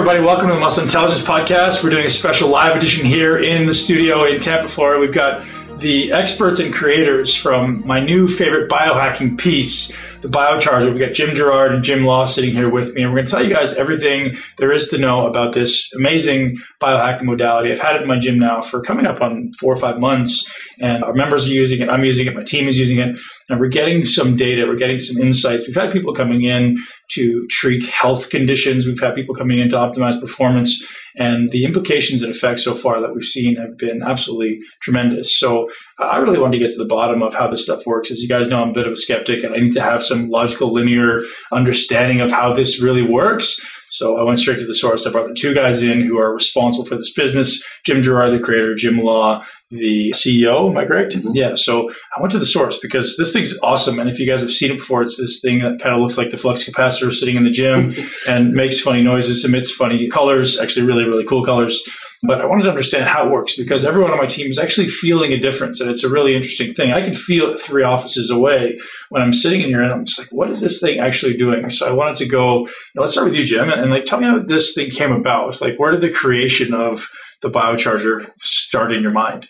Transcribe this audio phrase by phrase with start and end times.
[0.00, 1.84] Everybody, welcome to the Muscle Intelligence Podcast.
[1.84, 4.98] We're doing a special live edition here in the studio in Tampa, Florida.
[4.98, 5.44] We've got
[5.78, 9.92] the experts and creators from my new favorite biohacking piece,
[10.22, 10.90] the biocharger.
[10.90, 13.30] We've got Jim Girard and Jim Law sitting here with me, and we're going to
[13.30, 17.72] tell you guys everything there is to know about this amazing biohacking modality.
[17.72, 20.44] I've had it in my gym now for coming up on four or five months,
[20.78, 21.88] and our members are using it.
[21.88, 22.34] I'm using it.
[22.34, 23.16] My team is using it,
[23.48, 24.66] and we're getting some data.
[24.66, 25.66] We're getting some insights.
[25.66, 26.76] We've had people coming in
[27.12, 28.86] to treat health conditions.
[28.86, 30.84] We've had people coming in to optimize performance.
[31.16, 35.36] And the implications and effects so far that we've seen have been absolutely tremendous.
[35.36, 35.68] So
[35.98, 38.12] I really wanted to get to the bottom of how this stuff works.
[38.12, 40.04] As you guys know, I'm a bit of a skeptic and I need to have
[40.10, 41.20] some logical, linear
[41.52, 43.58] understanding of how this really works.
[43.90, 45.04] So I went straight to the source.
[45.04, 48.38] I brought the two guys in who are responsible for this business Jim Girard, the
[48.38, 50.70] creator, Jim Law, the CEO.
[50.70, 51.14] Am I correct?
[51.14, 51.30] Mm-hmm.
[51.34, 51.54] Yeah.
[51.56, 53.98] So I went to the source because this thing's awesome.
[53.98, 56.16] And if you guys have seen it before, it's this thing that kind of looks
[56.16, 57.94] like the flux capacitor sitting in the gym
[58.28, 61.82] and makes funny noises, emits funny colors, actually, really, really cool colors.
[62.22, 64.88] But I wanted to understand how it works because everyone on my team is actually
[64.88, 65.80] feeling a difference.
[65.80, 66.92] And it's a really interesting thing.
[66.92, 70.18] I can feel it three offices away when I'm sitting in here and I'm just
[70.18, 71.70] like, what is this thing actually doing?
[71.70, 74.26] So I wanted to go, let's start with you, Jim, and, and like tell me
[74.26, 75.60] how this thing came about.
[75.62, 77.08] Like, where did the creation of
[77.40, 79.48] the biocharger start in your mind?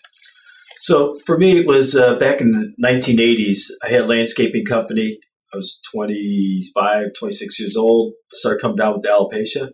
[0.78, 3.62] So for me, it was uh, back in the 1980s.
[3.84, 5.18] I had a landscaping company.
[5.52, 8.12] I was 25, 26 years old.
[8.32, 9.70] Started coming down with alopecia,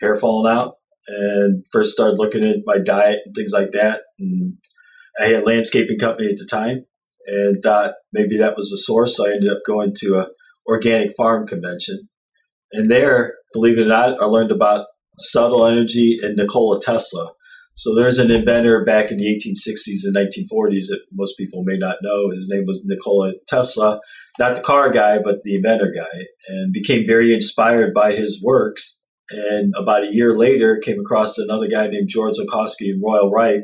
[0.00, 0.77] hair falling out
[1.08, 4.02] and first started looking at my diet and things like that.
[4.18, 4.54] And
[5.20, 6.84] I had a landscaping company at the time
[7.26, 9.16] and thought maybe that was the source.
[9.16, 10.26] So I ended up going to a
[10.66, 12.08] organic farm convention.
[12.72, 14.86] And there, believe it or not, I learned about
[15.18, 17.32] subtle energy and Nikola Tesla.
[17.74, 21.96] So there's an inventor back in the 1860s and 1940s that most people may not
[22.02, 22.30] know.
[22.30, 24.00] His name was Nikola Tesla,
[24.38, 28.97] not the car guy, but the inventor guy, and became very inspired by his works
[29.30, 33.62] and about a year later, came across another guy named George Lakhovsky and Royal Rife,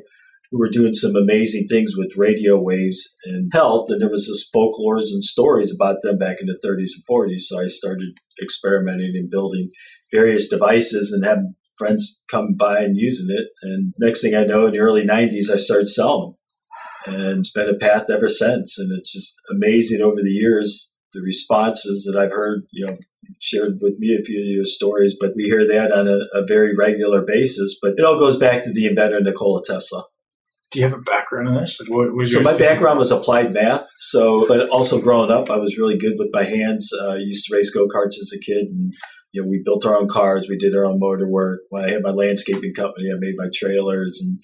[0.51, 3.87] who were doing some amazing things with radio waves and health.
[3.89, 7.41] And there was this folklores and stories about them back in the 30s and 40s.
[7.41, 8.09] So I started
[8.43, 9.71] experimenting and building
[10.13, 13.49] various devices and having friends come by and using it.
[13.63, 16.35] And next thing I know, in the early 90s, I started selling
[17.07, 17.15] them.
[17.15, 18.79] And it's been a path ever since.
[18.79, 22.97] And it's just amazing over the years the responses that I've heard, you know,
[23.41, 26.47] shared with me a few of your stories, but we hear that on a, a
[26.47, 27.78] very regular basis.
[27.81, 30.05] But it all goes back to the inventor Nikola Tesla.
[30.71, 31.78] Do you have a background in this?
[31.81, 33.87] Like what so my background was applied math.
[33.97, 36.91] So, but also growing up, I was really good with my hands.
[36.93, 38.93] Uh, I used to race go karts as a kid, and
[39.33, 40.49] you know, we built our own cars.
[40.49, 41.61] We did our own motor work.
[41.71, 44.39] When I had my landscaping company, I made my trailers and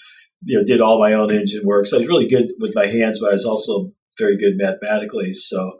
[0.45, 1.87] you know did all my own engine work.
[1.87, 5.33] So I was really good with my hands, but I was also very good mathematically.
[5.33, 5.73] So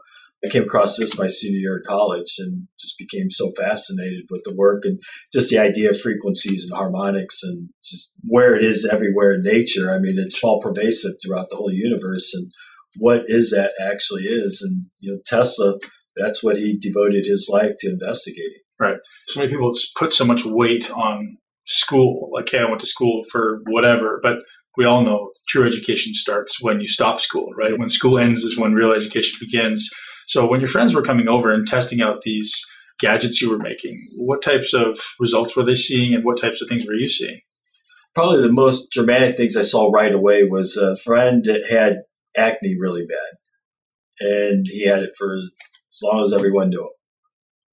[0.43, 4.41] I came across this my senior year of college and just became so fascinated with
[4.43, 4.99] the work and
[5.31, 9.93] just the idea of frequencies and harmonics and just where it is everywhere in nature.
[9.93, 12.51] I mean, it's all pervasive throughout the whole universe and
[12.97, 14.61] what is that actually is.
[14.65, 15.75] And, you know, Tesla,
[16.15, 18.61] that's what he devoted his life to investigating.
[18.79, 18.97] Right.
[19.27, 21.37] So many people put so much weight on
[21.67, 22.31] school.
[22.33, 24.37] Like, hey, I went to school for whatever, but
[24.75, 27.77] we all know true education starts when you stop school, right?
[27.77, 29.87] When school ends is when real education begins.
[30.31, 32.65] So when your friends were coming over and testing out these
[33.01, 36.69] gadgets you were making, what types of results were they seeing and what types of
[36.69, 37.41] things were you seeing?
[38.15, 42.03] Probably the most dramatic things I saw right away was a friend that had
[42.37, 44.25] acne really bad.
[44.25, 46.89] And he had it for as long as everyone knew him.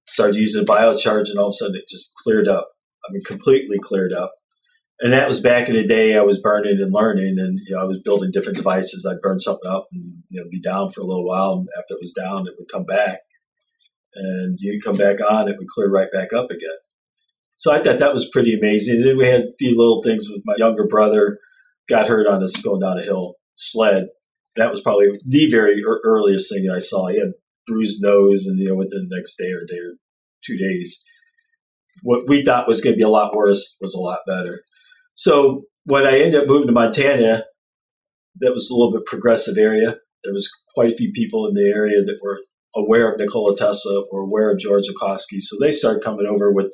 [0.08, 2.66] Started using biocharge and all of a sudden it just cleared up.
[3.08, 4.32] I mean, completely cleared up
[5.00, 7.82] and that was back in the day I was burning and learning and you know
[7.82, 9.06] I was building different devices.
[9.06, 11.94] I'd burn something up and you know be down for a little while and after
[11.94, 13.20] it was down it would come back.
[14.14, 16.78] And you'd come back on it would clear right back up again.
[17.56, 18.96] So I thought that was pretty amazing.
[18.96, 21.38] And then we had a few little things with my younger brother
[21.88, 24.06] got hurt on this going down a hill sled.
[24.56, 27.06] That was probably the very earliest thing that I saw.
[27.06, 27.32] He had
[27.68, 29.94] bruised nose and you know within the next day or day or
[30.44, 31.02] two days
[32.02, 34.62] what we thought was going to be a lot worse was a lot better
[35.18, 37.42] so when I ended up moving to Montana,
[38.40, 39.96] that was a little bit progressive area.
[40.22, 42.38] There was quite a few people in the area that were
[42.76, 45.40] aware of Nikola Tesla or aware of George Lakhovsky.
[45.40, 46.72] So they started coming over with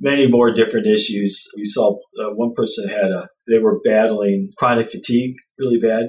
[0.00, 1.44] many more different issues.
[1.56, 6.06] We saw uh, one person had a, they were battling chronic fatigue really bad.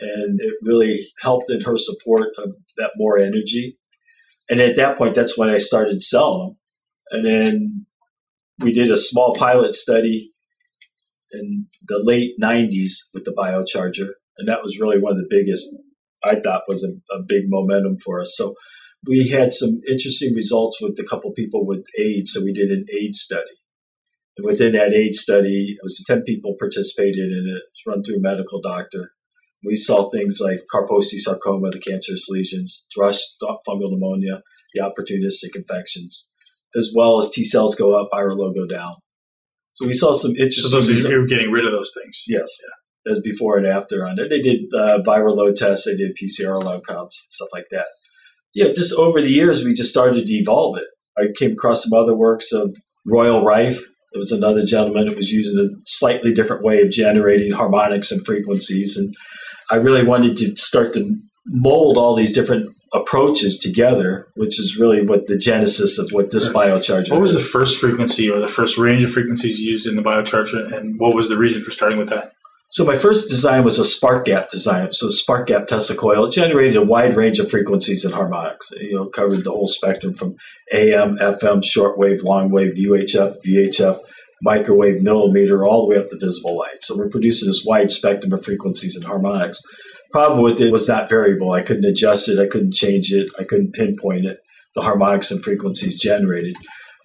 [0.00, 3.76] And it really helped in her support of that more energy.
[4.48, 6.56] And at that point, that's when I started selling them.
[7.10, 7.86] And then
[8.60, 10.33] we did a small pilot study
[11.40, 14.10] in the late 90s with the biocharger.
[14.38, 15.66] And that was really one of the biggest,
[16.24, 18.34] I thought, was a, a big momentum for us.
[18.36, 18.54] So
[19.06, 22.32] we had some interesting results with a couple people with AIDS.
[22.32, 23.58] So we did an AIDS study.
[24.36, 27.58] And within that AIDS study, it was 10 people participated in it.
[27.58, 29.12] It was run through a medical doctor.
[29.64, 34.42] We saw things like Kaposi sarcoma, the cancerous lesions, thrush fungal pneumonia,
[34.74, 36.30] the opportunistic infections,
[36.76, 38.96] as well as T cells go up, viral load go down.
[39.74, 40.64] So we saw some interesting.
[40.64, 42.22] So those you were getting rid of those things.
[42.26, 43.12] Yes, yeah.
[43.12, 44.30] As before and after on it.
[44.30, 47.86] They did uh, viral load tests, they did PCR load counts, stuff like that.
[48.54, 50.86] Yeah, just over the years, we just started to evolve it.
[51.18, 52.74] I came across some other works of
[53.04, 53.78] Royal Rife.
[54.12, 58.24] There was another gentleman who was using a slightly different way of generating harmonics and
[58.24, 58.96] frequencies.
[58.96, 59.12] And
[59.70, 61.16] I really wanted to start to
[61.46, 66.48] mold all these different approaches together, which is really what the genesis of what this
[66.48, 67.10] biocharger.
[67.10, 67.42] What was is.
[67.42, 71.14] the first frequency or the first range of frequencies used in the biocharger, and what
[71.14, 72.32] was the reason for starting with that?
[72.70, 74.90] So my first design was a spark gap design.
[74.92, 76.24] So spark gap Tesla coil.
[76.26, 78.70] It generated a wide range of frequencies and harmonics.
[78.72, 80.36] You know, covered the whole spectrum from
[80.72, 84.00] AM, FM, shortwave, long wave, UHF, VHF,
[84.42, 86.78] microwave, millimeter, all the way up to visible light.
[86.82, 89.60] So we're producing this wide spectrum of frequencies and harmonics.
[90.14, 91.50] Problem with it was not variable.
[91.50, 92.38] I couldn't adjust it.
[92.38, 93.26] I couldn't change it.
[93.36, 94.38] I couldn't pinpoint it.
[94.76, 96.54] The harmonics and frequencies generated.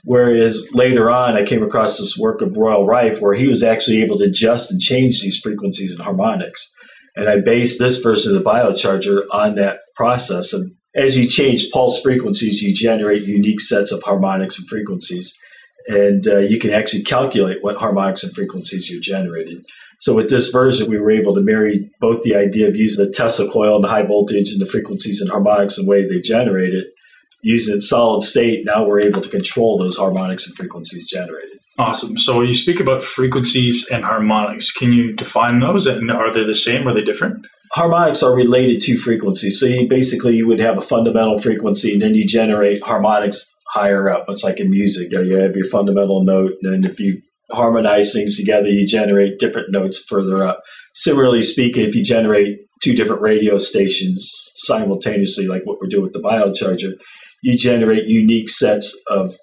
[0.04, 4.04] Whereas later on, I came across this work of Royal Rife where he was actually
[4.04, 6.72] able to adjust and change these frequencies and harmonics.
[7.16, 10.54] And I based this version of the biocharger on that process.
[10.54, 15.36] And as you change pulse frequencies, you generate unique sets of harmonics and frequencies.
[15.88, 19.64] And uh, you can actually calculate what harmonics and frequencies you generated.
[20.00, 23.12] So with this version, we were able to marry both the idea of using the
[23.12, 26.22] Tesla coil and the high voltage and the frequencies and harmonics and the way they
[26.22, 26.88] generate it
[27.42, 31.60] using it solid state, now we're able to control those harmonics and frequencies generated.
[31.78, 32.18] Awesome.
[32.18, 34.72] So you speak about frequencies and harmonics.
[34.72, 35.88] Can you define those?
[35.88, 36.86] And are they the same?
[36.86, 37.46] Or are they different?
[37.72, 39.60] Harmonics are related to frequencies.
[39.60, 44.10] So you basically you would have a fundamental frequency, and then you generate harmonics higher
[44.10, 44.26] up.
[44.28, 45.10] It's like in music.
[45.12, 49.72] You have your fundamental note, and then if you harmonize things together, you generate different
[49.72, 50.62] notes further up.
[50.94, 56.14] Similarly speaking, if you generate two different radio stations simultaneously, like what we're doing with
[56.14, 56.94] the biocharger,
[57.42, 59.36] you generate unique sets of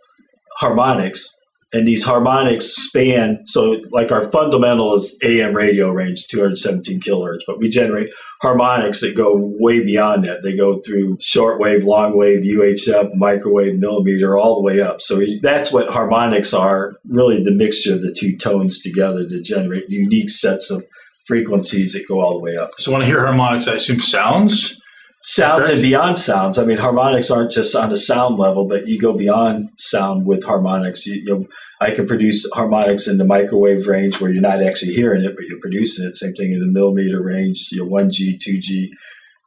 [0.59, 1.36] harmonics
[1.73, 7.59] and these harmonics span so like our fundamental is am radio range 217 kilohertz but
[7.59, 8.11] we generate
[8.43, 10.43] harmonics that go way beyond that.
[10.43, 15.01] They go through shortwave long wave uhf microwave millimeter all the way up.
[15.01, 19.89] So that's what harmonics are really the mixture of the two tones together to generate
[19.89, 20.85] unique sets of
[21.27, 22.73] frequencies that go all the way up.
[22.79, 24.81] So when i hear harmonics i assume sounds
[25.27, 26.57] sounds and beyond sounds.
[26.57, 30.45] I mean, harmonics aren't just on a sound level, but you go beyond sound with
[30.45, 31.05] harmonics.
[31.05, 31.47] You, you know,
[31.81, 35.45] I can produce harmonics in the microwave range where you're not actually hearing it, but
[35.47, 36.15] you're producing it.
[36.15, 38.91] Same thing in the millimeter range, you know, 1G, 2G.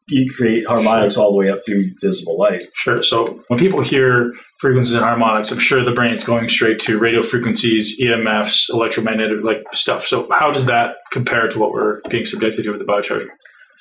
[0.09, 2.63] You create harmonics all the way up through visible light.
[2.73, 3.01] Sure.
[3.01, 6.97] So when people hear frequencies and harmonics, I'm sure the brain is going straight to
[6.97, 10.07] radio frequencies, EMFs, electromagnetic like stuff.
[10.07, 13.27] So how does that compare to what we're being subjected to with the biocharger?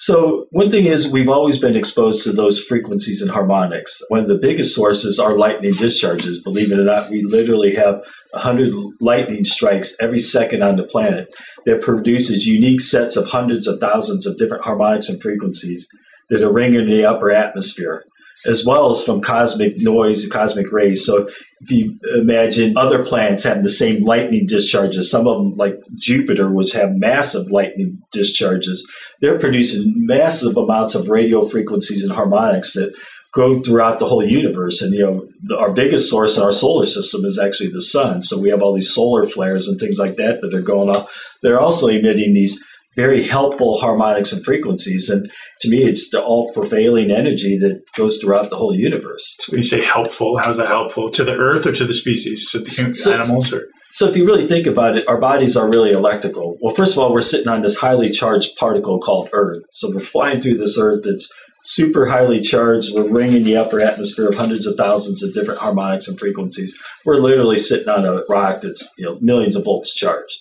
[0.01, 4.01] So, one thing is, we've always been exposed to those frequencies and harmonics.
[4.07, 6.41] One of the biggest sources are lightning discharges.
[6.41, 7.97] Believe it or not, we literally have
[8.31, 11.35] 100 lightning strikes every second on the planet
[11.67, 15.89] that produces unique sets of hundreds of thousands of different harmonics and frequencies
[16.31, 18.05] that are ringing in the upper atmosphere
[18.47, 21.05] as well as from cosmic noise and cosmic rays.
[21.05, 21.29] So
[21.61, 26.51] if you imagine other planets having the same lightning discharges, some of them, like Jupiter,
[26.51, 28.87] which have massive lightning discharges,
[29.21, 32.95] they're producing massive amounts of radio frequencies and harmonics that
[33.35, 34.81] go throughout the whole universe.
[34.81, 38.23] And you know, the, our biggest source in our solar system is actually the sun.
[38.23, 41.13] So we have all these solar flares and things like that that are going off.
[41.43, 42.63] They're also emitting these
[42.99, 45.09] very helpful harmonics and frequencies.
[45.09, 49.37] And to me, it's the all prevailing energy that goes throughout the whole universe.
[49.39, 52.51] So when you say helpful, how's that helpful to the earth or to the species,
[52.51, 53.53] to the so, animals?
[53.53, 53.69] Or?
[53.93, 56.57] So if you really think about it, our bodies are really electrical.
[56.61, 59.63] Well, first of all, we're sitting on this highly charged particle called Earth.
[59.71, 62.93] So we're flying through this Earth that's super highly charged.
[62.93, 66.77] We're ringing the upper atmosphere of hundreds of thousands of different harmonics and frequencies.
[67.05, 70.39] We're literally sitting on a rock that's you know millions of volts charged.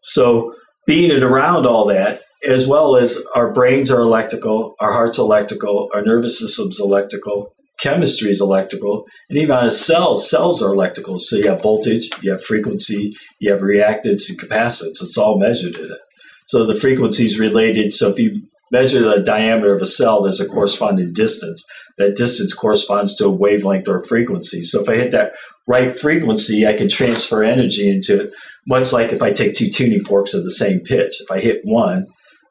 [0.00, 0.52] So
[0.86, 5.88] being it around all that, as well as our brains are electrical, our heart's electrical,
[5.94, 11.18] our nervous system's electrical, chemistry is electrical, and even on cells, cells are electrical.
[11.18, 15.02] So you have voltage, you have frequency, you have reactance and capacitance.
[15.02, 15.98] It's all measured in it.
[16.46, 17.92] So the frequency is related.
[17.92, 21.64] So if you measure the diameter of a cell, there's a corresponding distance.
[21.98, 24.62] That distance corresponds to a wavelength or a frequency.
[24.62, 25.32] So if I hit that
[25.66, 28.34] right frequency, I can transfer energy into it
[28.66, 31.20] much like if I take two tuning forks of the same pitch.
[31.20, 32.06] If I hit one,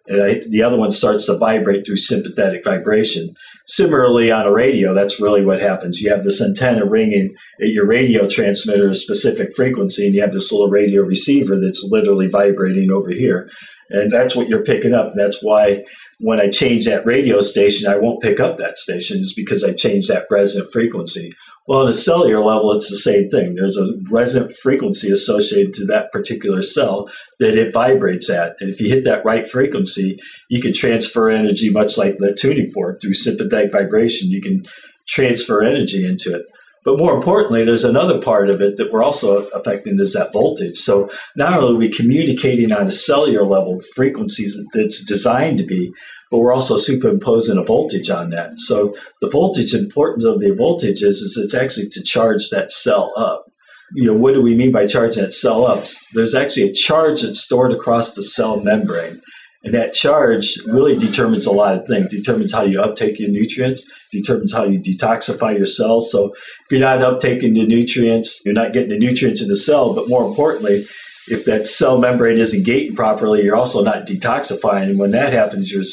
[0.07, 3.35] and I, the other one starts to vibrate through sympathetic vibration.
[3.65, 5.99] Similarly, on a radio, that's really what happens.
[5.99, 10.31] You have this antenna ringing at your radio transmitter a specific frequency, and you have
[10.31, 13.49] this little radio receiver that's literally vibrating over here.
[13.89, 15.13] And that's what you're picking up.
[15.15, 15.83] That's why
[16.19, 19.73] when I change that radio station, I won't pick up that station, is because I
[19.73, 21.33] changed that resonant frequency.
[21.67, 23.55] Well, on a cellular level, it's the same thing.
[23.55, 28.55] There's a resonant frequency associated to that particular cell that it vibrates at.
[28.59, 30.17] And if you hit that right frequency,
[30.49, 34.29] you can transfer energy much like the tuning fork through sympathetic vibration.
[34.29, 34.63] You can
[35.07, 36.45] transfer energy into it.
[36.85, 40.77] But more importantly, there's another part of it that we're also affecting is that voltage.
[40.77, 45.91] So not only are we communicating on a cellular level frequencies that's designed to be,
[46.29, 48.51] but we're also superimposing a voltage on that.
[48.57, 53.11] So the voltage importance of the voltage is, is it's actually to charge that cell
[53.17, 53.45] up.
[53.93, 55.85] You know, what do we mean by charging that cell up?
[56.13, 59.21] There's actually a charge that's stored across the cell membrane.
[59.65, 62.11] And that charge really determines a lot of things.
[62.11, 66.11] Determines how you uptake your nutrients, determines how you detoxify your cells.
[66.11, 69.95] So if you're not uptaking the nutrients, you're not getting the nutrients in the cell,
[69.95, 70.85] but more importantly,
[71.27, 74.91] if that cell membrane isn't gating properly, you're also not detoxifying.
[74.91, 75.83] And when that happens, your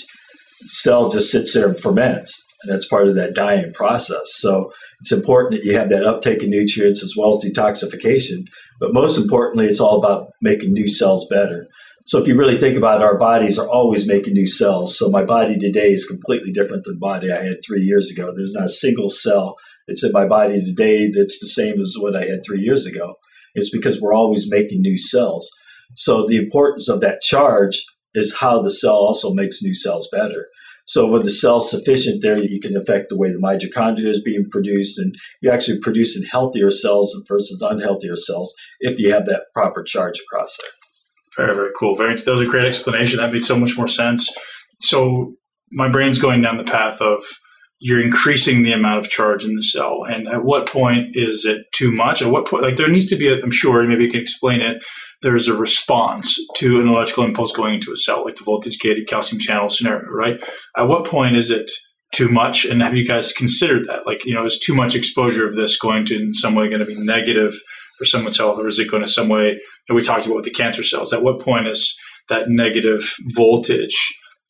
[0.66, 2.44] cell just sits there and ferments.
[2.62, 4.34] And that's part of that dying process.
[4.34, 8.44] So it's important that you have that uptake of nutrients as well as detoxification.
[8.78, 11.66] But most importantly, it's all about making new cells better.
[12.04, 14.98] So if you really think about it, our bodies are always making new cells.
[14.98, 18.32] So my body today is completely different than the body I had three years ago.
[18.34, 19.56] There's not a single cell
[19.86, 23.14] that's in my body today that's the same as what I had three years ago.
[23.54, 25.48] It's because we're always making new cells.
[25.94, 30.48] So the importance of that charge is how the cell also makes new cells better.
[30.84, 34.48] So when the cell's sufficient there, you can affect the way the mitochondria is being
[34.50, 39.84] produced, and you're actually producing healthier cells versus unhealthier cells if you have that proper
[39.84, 40.81] charge across there.
[41.36, 41.96] Very, very cool.
[41.96, 43.18] Very, that was a great explanation.
[43.18, 44.28] That made so much more sense.
[44.80, 45.34] So
[45.70, 47.22] my brain's going down the path of
[47.84, 50.04] you're increasing the amount of charge in the cell.
[50.08, 52.22] And at what point is it too much?
[52.22, 54.60] At what point, like there needs to be, i am sure, maybe you can explain
[54.60, 54.84] it.
[55.20, 59.08] There's a response to an electrical impulse going into a cell, like the voltage gated
[59.08, 60.40] calcium channel scenario, right?
[60.76, 61.68] At what point is it
[62.12, 62.64] too much?
[62.64, 64.06] And have you guys considered that?
[64.06, 66.80] Like, you know, is too much exposure of this going to in some way going
[66.80, 67.54] to be negative
[68.02, 69.60] for someone's health, or is it going to some way?
[69.88, 71.12] And we talked about with the cancer cells.
[71.12, 71.96] At what point is
[72.28, 73.96] that negative voltage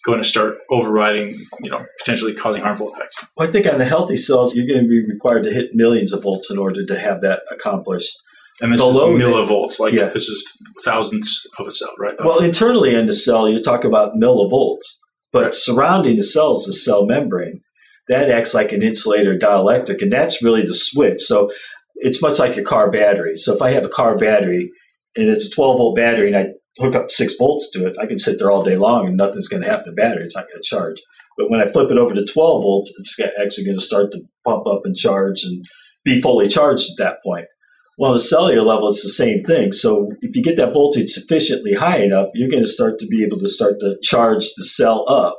[0.07, 3.17] going to start overriding, you know, potentially causing harmful effects.
[3.37, 6.15] Well, I think on the healthy cells, you're going to be required to hit millions
[6.15, 8.11] of volts in order to have that accomplished.
[8.61, 10.09] And this Below is millivolts, like yeah.
[10.09, 10.45] this is
[10.83, 12.15] thousands of a cell, right?
[12.25, 14.85] Well, internally in the cell, you talk about millivolts,
[15.31, 15.55] but right.
[15.55, 17.61] surrounding the cell is the cell membrane.
[18.09, 21.21] That acts like an insulator dielectric, and that's really the switch.
[21.21, 21.51] So
[22.03, 23.37] it's much like a car battery.
[23.37, 24.71] So if I have a car battery
[25.17, 28.07] and it's a 12 volt battery and I hook up six volts to it, I
[28.07, 30.25] can sit there all day long and nothing's going to happen to the battery.
[30.25, 31.01] It's not going to charge.
[31.39, 34.21] But when I flip it over to 12 volts, it's actually going to start to
[34.45, 35.65] pump up and charge and
[36.05, 37.47] be fully charged at that point.
[37.99, 39.73] Well, on the cellular level, it's the same thing.
[39.73, 43.23] So if you get that voltage sufficiently high enough, you're going to start to be
[43.23, 45.39] able to start to charge the cell up.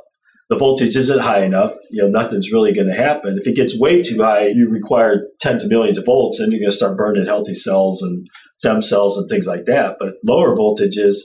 [0.54, 3.38] The voltage isn't high enough, you know, nothing's really going to happen.
[3.40, 6.60] If it gets way too high, you require tens of millions of volts, and you're
[6.60, 8.24] going to start burning healthy cells and
[8.58, 9.96] stem cells and things like that.
[9.98, 11.16] But lower voltages,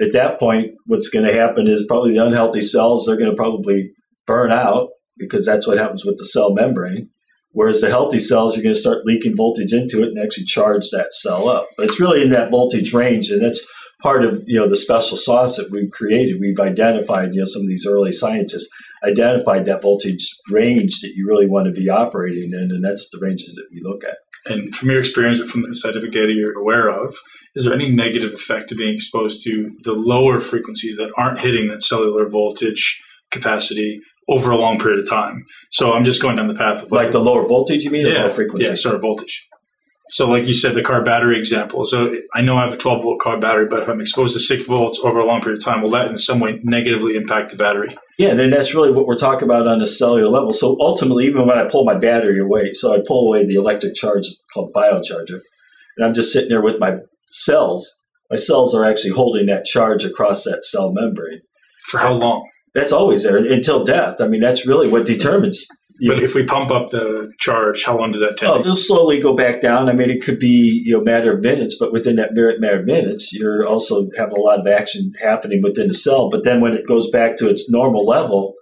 [0.00, 3.36] at that point, what's going to happen is probably the unhealthy cells, they're going to
[3.36, 3.90] probably
[4.28, 7.10] burn out because that's what happens with the cell membrane.
[7.50, 10.90] Whereas the healthy cells, you're going to start leaking voltage into it and actually charge
[10.92, 11.66] that cell up.
[11.76, 13.60] But it's really in that voltage range, and that's
[14.02, 16.40] part of you know the special sauce that we've created.
[16.40, 18.68] We've identified, you know, some of these early scientists
[19.04, 23.18] identified that voltage range that you really want to be operating in, and that's the
[23.18, 24.16] ranges that we look at.
[24.46, 27.16] And from your experience from the scientific data you're aware of,
[27.54, 31.68] is there any negative effect to being exposed to the lower frequencies that aren't hitting
[31.68, 33.00] that cellular voltage
[33.30, 35.44] capacity over a long period of time?
[35.70, 38.06] So I'm just going down the path of like, like the lower voltage, you mean,
[38.06, 38.68] yeah, lower frequency?
[38.68, 39.46] Yeah, sort of voltage.
[40.10, 41.84] So, like you said, the car battery example.
[41.84, 44.40] So, I know I have a 12 volt car battery, but if I'm exposed to
[44.40, 47.50] six volts over a long period of time, will that in some way negatively impact
[47.50, 47.96] the battery?
[48.18, 50.52] Yeah, and that's really what we're talking about on a cellular level.
[50.52, 53.94] So, ultimately, even when I pull my battery away, so I pull away the electric
[53.94, 54.24] charge
[54.54, 55.40] called biocharger,
[55.96, 56.96] and I'm just sitting there with my
[57.28, 57.90] cells.
[58.30, 61.40] My cells are actually holding that charge across that cell membrane.
[61.86, 62.48] For how long?
[62.74, 64.20] That's always there until death.
[64.20, 65.66] I mean, that's really what determines
[66.06, 68.48] but if we pump up the charge, how long does that take?
[68.48, 69.88] Oh, it'll slowly go back down.
[69.88, 72.86] I mean, it could be you know matter of minutes, but within that matter of
[72.86, 76.30] minutes, you're also having a lot of action happening within the cell.
[76.30, 78.54] But then when it goes back to its normal level,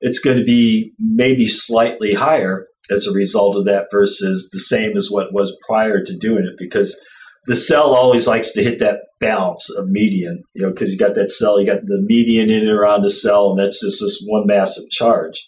[0.00, 4.96] it's going to be maybe slightly higher as a result of that versus the same
[4.96, 6.98] as what was prior to doing it because
[7.46, 11.14] the cell always likes to hit that balance of median, you know, because you got
[11.14, 14.22] that cell, you got the median in and around the cell, and that's just this
[14.26, 15.46] one massive charge.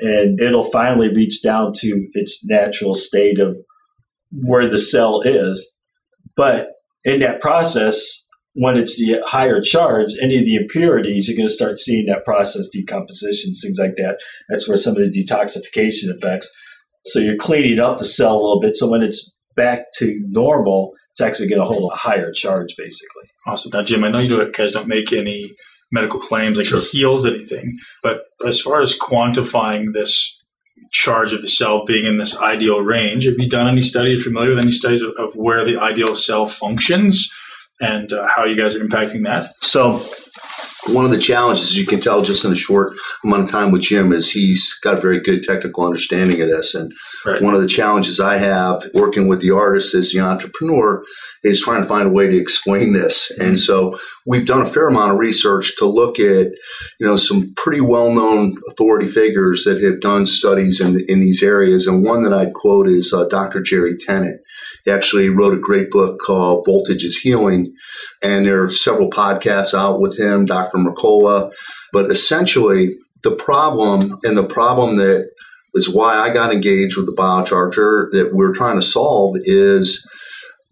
[0.00, 3.56] And it'll finally reach down to its natural state of
[4.30, 5.70] where the cell is.
[6.36, 6.68] But
[7.04, 8.24] in that process,
[8.54, 12.24] when it's the higher charge, any of the impurities, you're going to start seeing that
[12.24, 14.18] process decomposition, things like that.
[14.48, 16.50] That's where some of the detoxification effects.
[17.04, 18.76] So you're cleaning up the cell a little bit.
[18.76, 23.24] So when it's back to normal, it's actually going to hold a higher charge, basically.
[23.46, 23.70] Awesome.
[23.72, 25.52] Now, Jim, I know you don't, guys don't make any
[25.92, 26.78] medical claims like sure.
[26.78, 30.40] it heals anything, but as far as quantifying this
[30.90, 34.50] charge of the cell being in this ideal range, have you done any studies, familiar
[34.50, 37.30] with any studies of, of where the ideal cell functions
[37.80, 39.54] and uh, how you guys are impacting that?
[39.60, 40.04] So,
[40.86, 42.92] one of the challenges as you can tell just in a short
[43.24, 46.74] amount of time with Jim is he's got a very good technical understanding of this.
[46.74, 46.92] And
[47.24, 47.40] right.
[47.40, 51.02] one of the challenges I have working with the artist as the entrepreneur
[51.42, 53.30] is trying to find a way to explain this.
[53.38, 56.48] And so we've done a fair amount of research to look at,
[56.98, 61.86] you know, some pretty well-known authority figures that have done studies in, in these areas.
[61.86, 63.62] And one that I'd quote is uh, Dr.
[63.62, 64.40] Jerry Tennant.
[64.84, 67.74] He actually wrote a great book called Voltage is Healing.
[68.22, 70.78] And there are several podcasts out with him, Dr.
[70.78, 71.52] Mercola.
[71.92, 75.30] But essentially, the problem and the problem that
[75.74, 80.06] is why I got engaged with the biocharger that we're trying to solve is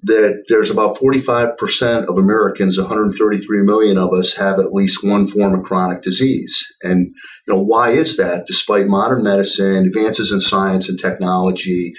[0.04, 5.54] that there's about 45% of Americans, 133 million of us, have at least one form
[5.54, 6.60] of chronic disease.
[6.82, 7.14] And
[7.46, 8.46] you know why is that?
[8.46, 11.92] Despite modern medicine, advances in science and technology,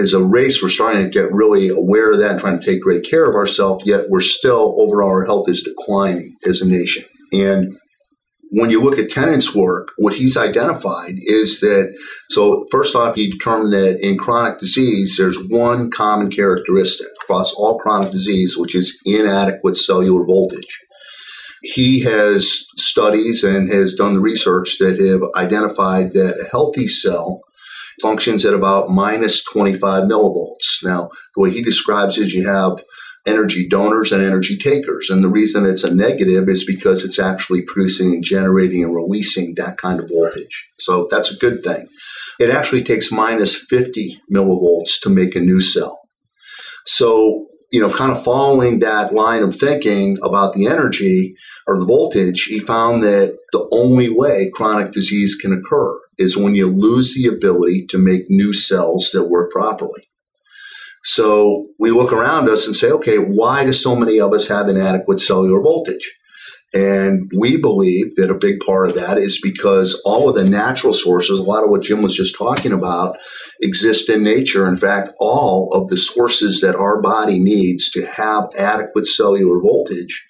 [0.00, 2.80] as a race, we're starting to get really aware of that and trying to take
[2.80, 3.84] great care of ourselves.
[3.86, 7.04] Yet we're still overall our health is declining as a nation.
[7.32, 7.76] And
[8.50, 11.94] when you look at Tennant's work, what he's identified is that,
[12.30, 17.78] so first off, he determined that in chronic disease, there's one common characteristic across all
[17.78, 20.80] chronic disease, which is inadequate cellular voltage.
[21.62, 27.42] He has studies and has done the research that have identified that a healthy cell
[28.00, 30.82] functions at about minus 25 millivolts.
[30.84, 32.82] Now, the way he describes is you have
[33.28, 35.10] energy donors and energy takers.
[35.10, 39.54] And the reason it's a negative is because it's actually producing and generating and releasing
[39.56, 40.66] that kind of voltage.
[40.78, 41.86] So that's a good thing.
[42.40, 46.00] It actually takes minus 50 millivolts to make a new cell.
[46.84, 51.34] So, you know, kind of following that line of thinking about the energy
[51.66, 56.54] or the voltage, he found that the only way chronic disease can occur is when
[56.54, 60.08] you lose the ability to make new cells that work properly.
[61.08, 64.68] So we look around us and say, okay, why do so many of us have
[64.68, 66.12] inadequate cellular voltage?
[66.74, 70.92] And we believe that a big part of that is because all of the natural
[70.92, 73.16] sources, a lot of what Jim was just talking about,
[73.62, 74.68] exist in nature.
[74.68, 80.26] In fact, all of the sources that our body needs to have adequate cellular voltage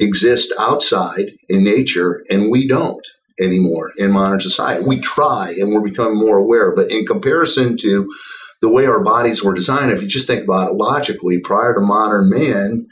[0.00, 3.06] exist outside in nature, and we don't
[3.40, 4.84] anymore in modern society.
[4.84, 8.10] We try and we're becoming more aware, but in comparison to
[8.60, 11.80] the way our bodies were designed, if you just think about it logically, prior to
[11.80, 12.86] modern man,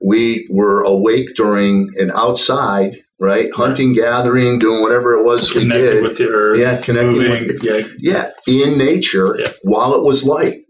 [0.00, 3.52] we were awake during and outside, right?
[3.52, 6.02] Hunting, gathering, doing whatever it was connected we did.
[6.02, 6.58] with the earth.
[6.58, 8.30] Yeah, connecting moving, with the, yeah.
[8.46, 9.52] yeah, in nature yeah.
[9.62, 10.60] while it was light.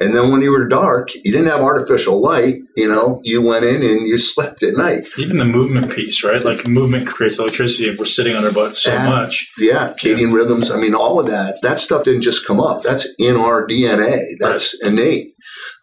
[0.00, 3.64] And then when you were dark, you didn't have artificial light, you know, you went
[3.64, 5.06] in and you slept at night.
[5.18, 6.42] Even the movement piece, right?
[6.42, 9.50] Like movement creates electricity if we're sitting on our butts so and, much.
[9.58, 10.36] Yeah, circadian yeah.
[10.36, 10.70] rhythms.
[10.70, 12.82] I mean, all of that, that stuff didn't just come up.
[12.82, 14.22] That's in our DNA.
[14.40, 14.92] That's right.
[14.92, 15.34] innate.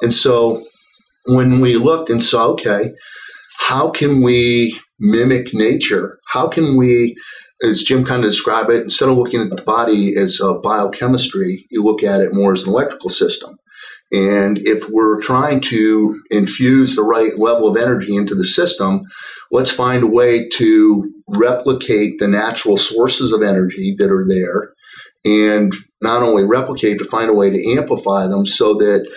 [0.01, 0.65] And so
[1.25, 2.93] when we looked and saw, okay,
[3.59, 6.17] how can we mimic nature?
[6.27, 7.15] How can we
[7.61, 11.65] as Jim kind of described it, instead of looking at the body as a biochemistry,
[11.69, 13.58] you look at it more as an electrical system.
[14.11, 19.03] And if we're trying to infuse the right level of energy into the system,
[19.51, 24.73] let's find a way to replicate the natural sources of energy that are there
[25.25, 29.09] and not only replicate, to find a way to amplify them so that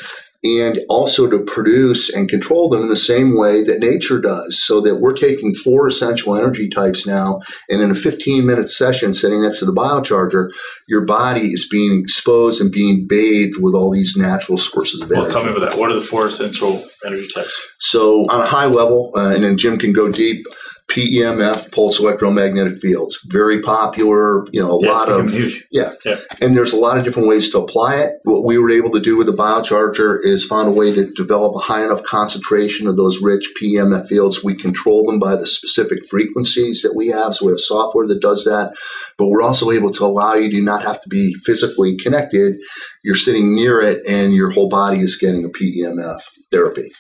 [0.44, 4.62] and also to produce and control them in the same way that nature does.
[4.62, 9.14] So that we're taking four essential energy types now, and in a 15 minute session
[9.14, 10.50] sitting next to the biocharger,
[10.88, 15.20] your body is being exposed and being bathed with all these natural sources of energy.
[15.22, 15.78] Well, tell me about that.
[15.78, 17.74] What are the four essential energy types?
[17.78, 20.46] So, on a high level, uh, and then Jim can go deep,
[20.92, 24.44] PEMF, pulse electromagnetic fields, very popular.
[24.52, 25.34] You know, a yeah, lot of.
[25.70, 25.92] Yeah.
[26.04, 28.16] yeah, and there's a lot of different ways to apply it.
[28.24, 31.54] What we were able to do with the biocharger is find a way to develop
[31.56, 34.44] a high enough concentration of those rich PEMF fields.
[34.44, 38.20] We control them by the specific frequencies that we have, so we have software that
[38.20, 38.74] does that.
[39.16, 42.60] But we're also able to allow you to not have to be physically connected.
[43.02, 46.90] You're sitting near it, and your whole body is getting a PEMF therapy.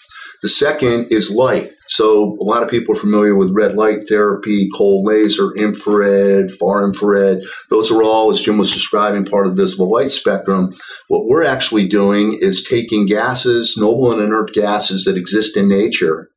[0.42, 1.72] The second is light.
[1.86, 6.84] So a lot of people are familiar with red light therapy, cold laser, infrared, far
[6.84, 7.42] infrared.
[7.70, 10.74] Those are all, as Jim was describing, part of the visible light spectrum.
[11.06, 16.28] What we're actually doing is taking gases, noble and inert gases that exist in nature,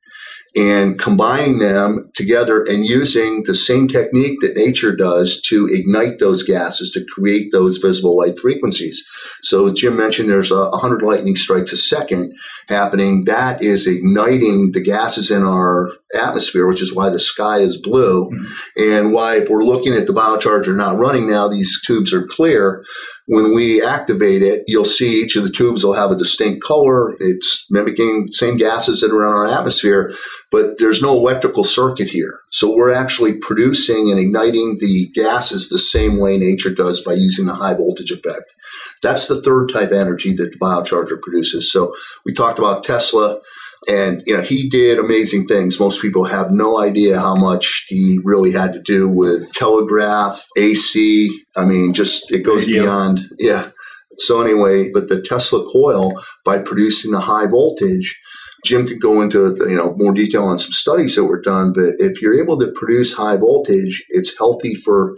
[0.55, 6.43] and combining them together and using the same technique that nature does to ignite those
[6.43, 9.05] gases to create those visible light frequencies.
[9.41, 12.35] So Jim mentioned there's a 100 lightning strikes a second
[12.69, 13.25] happening.
[13.25, 18.29] That is igniting the gases in our atmosphere, which is why the sky is blue
[18.29, 18.81] mm-hmm.
[18.81, 22.83] and why if we're looking at the biocharger not running now, these tubes are clear
[23.27, 27.15] when we activate it, you'll see each of the tubes will have a distinct color.
[27.19, 30.13] It's mimicking the same gases that are in our atmosphere,
[30.51, 32.39] but there's no electrical circuit here.
[32.51, 37.47] So we're actually producing and igniting the gases the same way nature does by using
[37.47, 38.53] the high voltage effect.
[39.01, 41.71] That's the third type of energy that the biocharger produces.
[41.71, 43.41] So we talked about Tesla.
[43.87, 45.79] And you know, he did amazing things.
[45.79, 51.29] Most people have no idea how much he really had to do with telegraph, AC.
[51.55, 52.83] I mean, just it goes Radio.
[52.83, 53.19] beyond.
[53.37, 53.69] Yeah.
[54.17, 58.17] So anyway, but the Tesla coil, by producing the high voltage,
[58.63, 61.73] Jim could go into you know more detail on some studies that were done.
[61.73, 65.15] But if you're able to produce high voltage, it's healthy for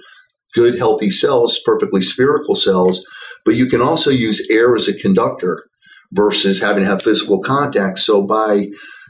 [0.53, 3.05] good, healthy cells, perfectly spherical cells.
[3.45, 5.63] But you can also use air as a conductor
[6.11, 7.99] versus having to have physical contact.
[7.99, 8.67] So by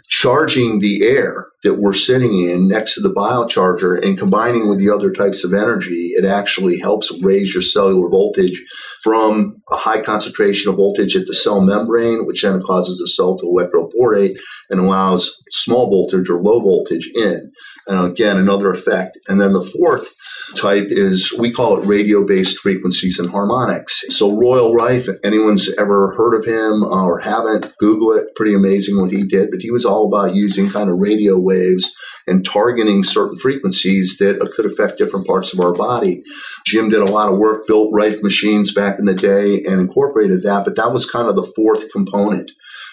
[0.10, 4.90] charging the air that we're sitting in next to the biocharger and combining with the
[4.90, 8.64] other types of energy, it actually helps raise your cellular voltage
[9.04, 13.38] from a high concentration of voltage at the cell membrane, which then causes the cell
[13.38, 17.52] to electroporate and allows small voltage or low voltage in.
[17.88, 19.18] And again, another effect.
[19.28, 20.14] And then the fourth
[20.56, 24.04] type is we call it radio based frequencies and harmonics.
[24.10, 28.36] So Royal Rife, if anyone's ever heard of him uh, or haven't, Google it.
[28.36, 29.52] Pretty amazing what he did.
[29.52, 31.94] But he was all about using kind of radio waves
[32.28, 36.24] and targeting certain frequencies that could affect different parts of our body.
[36.66, 40.44] Jim did a lot of work, built Rife machines back in the day and incorporated
[40.44, 40.66] that.
[40.66, 42.52] But that was kind of the fourth component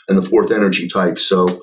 [0.09, 1.19] and the fourth energy type.
[1.19, 1.61] So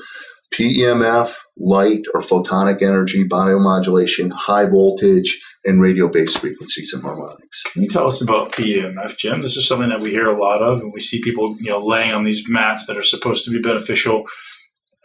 [0.53, 7.63] PEMF, light or photonic energy, biomodulation, high voltage, and radio based frequencies and harmonics.
[7.71, 9.41] Can you tell us about PEMF, Jim?
[9.41, 11.79] This is something that we hear a lot of, and we see people you know
[11.79, 14.25] laying on these mats that are supposed to be beneficial.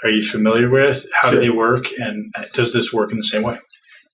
[0.04, 1.40] Are you familiar with how sure.
[1.40, 3.59] do they work, and does this work in the same way?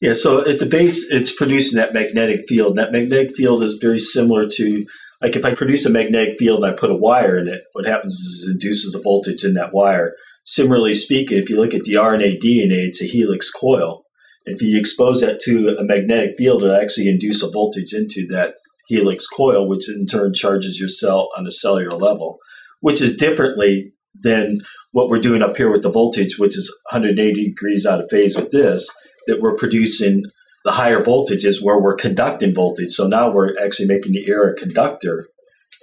[0.01, 2.77] Yeah, so at the base, it's producing that magnetic field.
[2.77, 4.85] That magnetic field is very similar to,
[5.21, 7.87] like, if I produce a magnetic field and I put a wire in it, what
[7.87, 10.15] happens is it induces a voltage in that wire.
[10.45, 14.03] Similarly speaking, if you look at the RNA DNA, it's a helix coil.
[14.45, 18.55] If you expose that to a magnetic field, it'll actually induce a voltage into that
[18.89, 22.39] helix coil, which in turn charges your cell on a cellular level,
[22.81, 27.45] which is differently than what we're doing up here with the voltage, which is 180
[27.51, 28.91] degrees out of phase with this,
[29.27, 30.25] that we're producing
[30.65, 32.91] the higher voltages where we're conducting voltage.
[32.91, 35.29] So now we're actually making the air a conductor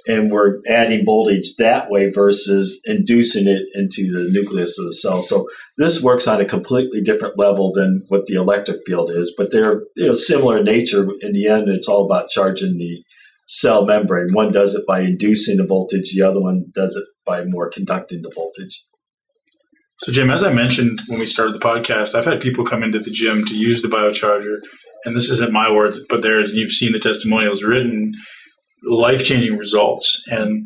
[0.07, 5.21] and we're adding voltage that way versus inducing it into the nucleus of the cell.
[5.21, 9.51] So this works on a completely different level than what the electric field is, but
[9.51, 11.07] they're you know, similar in nature.
[11.21, 13.03] In the end, it's all about charging the
[13.47, 14.33] cell membrane.
[14.33, 18.21] One does it by inducing the voltage, the other one does it by more conducting
[18.21, 18.83] the voltage.
[19.97, 22.99] So, Jim, as I mentioned when we started the podcast, I've had people come into
[22.99, 24.59] the gym to use the biocharger,
[25.03, 28.13] and this isn't my words, but there's you've seen the testimonials written
[28.83, 30.21] life changing results.
[30.27, 30.65] And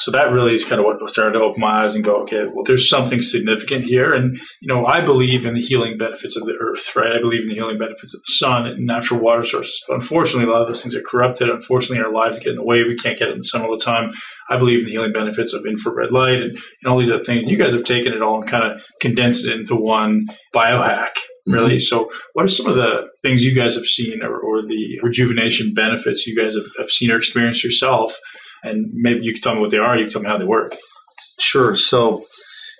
[0.00, 2.44] so that really is kind of what started to open my eyes and go, okay,
[2.54, 4.14] well, there's something significant here.
[4.14, 7.12] And, you know, I believe in the healing benefits of the earth, right?
[7.12, 9.78] I believe in the healing benefits of the sun and natural water sources.
[9.86, 11.50] But unfortunately, a lot of those things are corrupted.
[11.50, 12.82] Unfortunately, our lives get in the way.
[12.82, 14.12] We can't get it in the sun all the time.
[14.48, 17.42] I believe in the healing benefits of infrared light and, and all these other things.
[17.42, 21.10] And you guys have taken it all and kind of condensed it into one biohack
[21.46, 21.76] really.
[21.76, 21.78] Mm-hmm.
[21.78, 25.74] So, what are some of the things you guys have seen or, or the rejuvenation
[25.74, 28.18] benefits you guys have, have, seen or experienced yourself?
[28.62, 30.44] And maybe you can tell me what they are, you can tell me how they
[30.44, 30.76] work.
[31.38, 31.74] Sure.
[31.76, 32.24] So,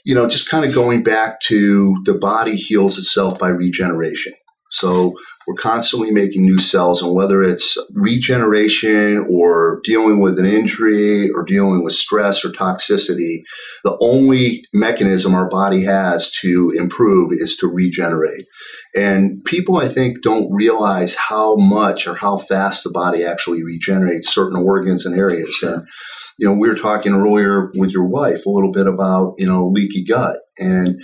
[0.04, 4.32] you know, just kind of going back to the body heals itself by regeneration.
[4.70, 5.14] So
[5.46, 11.44] we're constantly making new cells, and whether it's regeneration or dealing with an injury or
[11.44, 13.42] dealing with stress or toxicity,
[13.84, 18.46] the only mechanism our body has to improve is to regenerate.
[18.94, 24.32] And people, I think, don't realize how much or how fast the body actually regenerates
[24.32, 25.58] certain organs and areas.
[25.62, 25.86] And
[26.40, 29.66] you know, we were talking earlier with your wife a little bit about, you know,
[29.66, 30.38] leaky gut.
[30.56, 30.98] And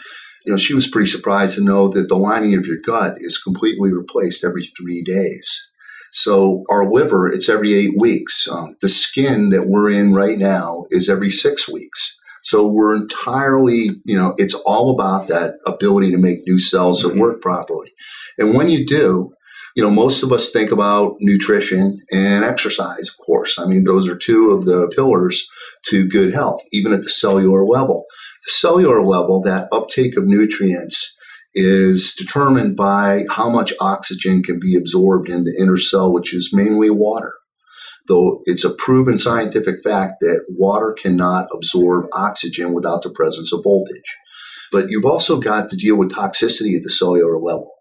[0.47, 3.37] you know, she was pretty surprised to know that the lining of your gut is
[3.37, 5.69] completely replaced every three days.
[6.13, 8.49] So our liver, it's every eight weeks.
[8.49, 12.17] Um, the skin that we're in right now is every six weeks.
[12.45, 17.09] So we're entirely, you know, it's all about that ability to make new cells that
[17.09, 17.21] mm-hmm.
[17.21, 17.91] work properly.
[18.39, 19.33] And when you do,
[19.75, 23.59] you know, most of us think about nutrition and exercise, of course.
[23.59, 25.47] I mean, those are two of the pillars
[25.91, 28.07] to good health, even at the cellular level.
[28.47, 31.13] Cellular level, that uptake of nutrients
[31.55, 36.51] is determined by how much oxygen can be absorbed in the inner cell, which is
[36.53, 37.33] mainly water.
[38.09, 43.65] Though it's a proven scientific fact that water cannot absorb oxygen without the presence of
[43.65, 44.17] voltage.
[44.71, 47.73] But you've also got to deal with toxicity at the cellular level.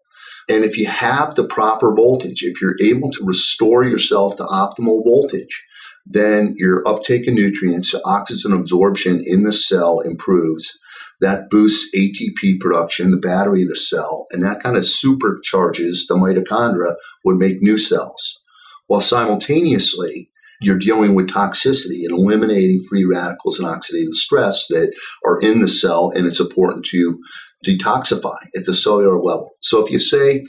[0.48, 5.04] And if you have the proper voltage, if you're able to restore yourself to optimal
[5.04, 5.64] voltage,
[6.06, 10.78] then your uptake of nutrients, oxygen absorption in the cell improves.
[11.22, 16.16] That boosts ATP production, the battery of the cell, and that kind of supercharges the
[16.16, 18.40] mitochondria would make new cells.
[18.88, 20.30] While simultaneously,
[20.62, 24.94] you're dealing with toxicity and eliminating free radicals and oxidative stress that
[25.26, 27.18] are in the cell, and it's important to
[27.66, 29.56] detoxify at the cellular level.
[29.62, 30.46] So if you say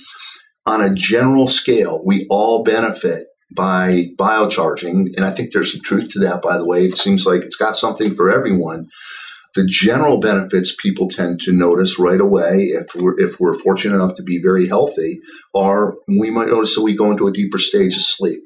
[0.66, 6.08] on a general scale, we all benefit by biocharging, and I think there's some truth
[6.12, 6.84] to that, by the way.
[6.84, 8.88] It seems like it's got something for everyone.
[9.54, 14.14] The general benefits people tend to notice right away if we're, if we're fortunate enough
[14.16, 15.20] to be very healthy
[15.54, 18.42] are we might notice that we go into a deeper stage of sleep.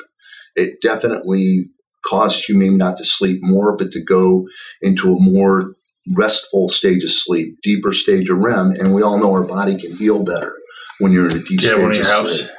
[0.55, 1.71] It definitely
[2.07, 4.47] causes you maybe not to sleep more, but to go
[4.83, 5.75] into a more
[6.15, 9.97] restful stage of sleep, deeper stage of REM, and we all know our body can
[9.97, 10.57] heal better
[10.99, 12.39] when you're in a deep yeah, stage of house?
[12.39, 12.51] sleep.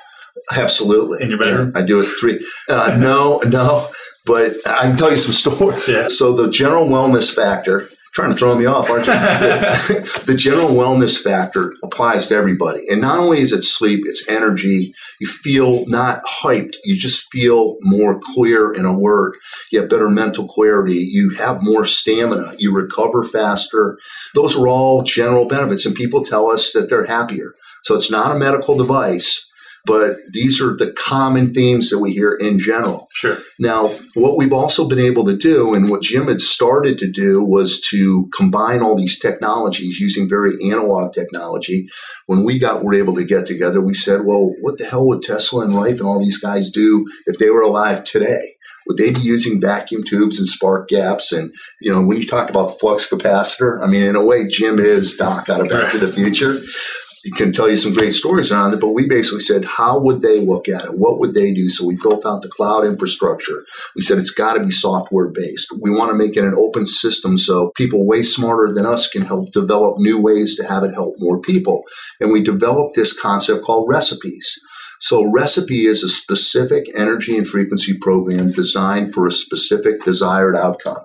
[0.52, 1.24] Absolutely.
[1.24, 1.72] In your bedroom?
[1.74, 2.46] Yeah, I do it three.
[2.68, 3.92] Uh, no, no,
[4.26, 5.88] but I can tell you some stories.
[5.88, 6.08] Yeah.
[6.08, 9.14] So the general wellness factor trying to throw me off, aren't you?
[10.26, 12.86] the general wellness factor applies to everybody.
[12.90, 14.94] And not only is it sleep, it's energy.
[15.20, 19.38] You feel not hyped, you just feel more clear and alert.
[19.72, 20.96] You have better mental clarity.
[20.96, 22.54] You have more stamina.
[22.58, 23.98] You recover faster.
[24.36, 25.86] Those are all general benefits.
[25.86, 27.56] And people tell us that they're happier.
[27.84, 29.48] So it's not a medical device
[29.86, 33.08] but these are the common themes that we hear in general.
[33.14, 33.38] Sure.
[33.60, 37.44] Now, what we've also been able to do, and what Jim had started to do,
[37.44, 41.88] was to combine all these technologies using very analog technology.
[42.28, 45.22] When we got were able to get together, we said, "Well, what the hell would
[45.22, 49.12] Tesla and Rife and all these guys do if they were alive today?" Would they
[49.12, 51.32] be using vacuum tubes and spark gaps?
[51.32, 54.80] And you know, when you talk about flux capacitor, I mean, in a way, Jim
[54.80, 56.60] is Doc out of Back to the Future
[57.30, 60.40] can tell you some great stories around it, but we basically said, how would they
[60.40, 60.98] look at it?
[60.98, 61.70] What would they do?
[61.70, 63.64] So we built out the cloud infrastructure.
[63.96, 65.72] We said it's got to be software based.
[65.80, 69.22] We want to make it an open system so people way smarter than us can
[69.22, 71.84] help develop new ways to have it help more people.
[72.20, 74.58] And we developed this concept called recipes.
[75.00, 81.04] So recipe is a specific energy and frequency program designed for a specific desired outcome.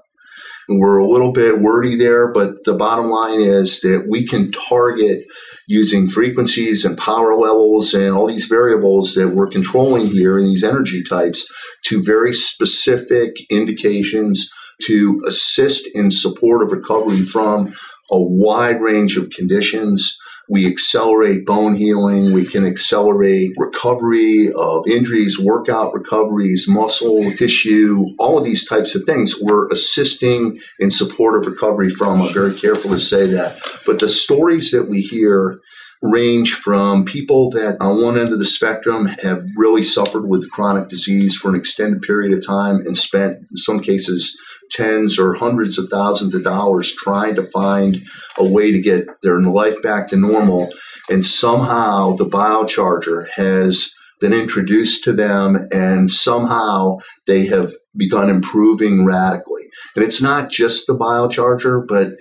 [0.68, 5.24] We're a little bit wordy there, but the bottom line is that we can target
[5.68, 10.64] using frequencies and power levels and all these variables that we're controlling here in these
[10.64, 11.46] energy types
[11.84, 14.50] to very specific indications
[14.82, 17.68] to assist in support of recovery from
[18.10, 20.16] a wide range of conditions
[20.48, 22.32] we accelerate bone healing.
[22.32, 29.04] We can accelerate recovery of injuries, workout recoveries, muscle tissue, all of these types of
[29.04, 29.34] things.
[29.40, 32.22] We're assisting in support of recovery from.
[32.22, 33.60] I'm very careful to say that.
[33.84, 35.60] But the stories that we hear
[36.02, 40.88] range from people that on one end of the spectrum have really suffered with chronic
[40.88, 44.38] disease for an extended period of time and spent, in some cases,
[44.76, 48.02] tens or hundreds of thousands of dollars trying to find
[48.38, 50.70] a way to get their life back to normal.
[51.08, 59.04] And somehow the biocharger has been introduced to them and somehow they have begun improving
[59.04, 59.64] radically.
[59.94, 62.12] And it's not just the biocharger, but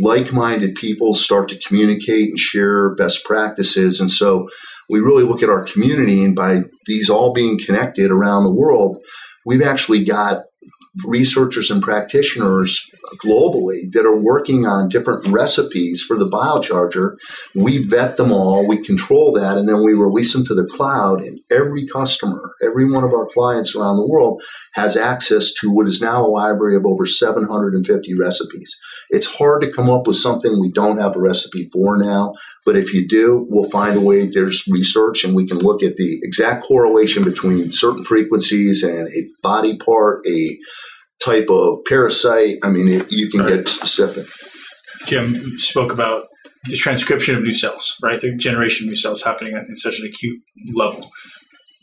[0.00, 4.00] like minded people start to communicate and share best practices.
[4.00, 4.48] And so
[4.88, 8.98] we really look at our community, and by these all being connected around the world,
[9.44, 10.44] we've actually got
[11.04, 12.84] researchers and practitioners
[13.24, 17.16] globally that are working on different recipes for the biocharger.
[17.54, 21.22] We vet them all, we control that, and then we release them to the cloud.
[21.22, 24.42] And every customer, every one of our clients around the world
[24.74, 28.76] has access to what is now a library of over 750 recipes.
[29.10, 32.76] It's hard to come up with something we don't have a recipe for now, but
[32.76, 34.26] if you do, we'll find a way.
[34.26, 39.28] There's research, and we can look at the exact correlation between certain frequencies and a
[39.42, 40.58] body part, a
[41.24, 42.58] type of parasite.
[42.62, 43.56] I mean, it, you can right.
[43.56, 44.26] get specific.
[45.06, 46.26] Jim spoke about
[46.64, 48.20] the transcription of new cells, right?
[48.20, 50.40] The generation of new cells happening at such an acute
[50.74, 51.10] level.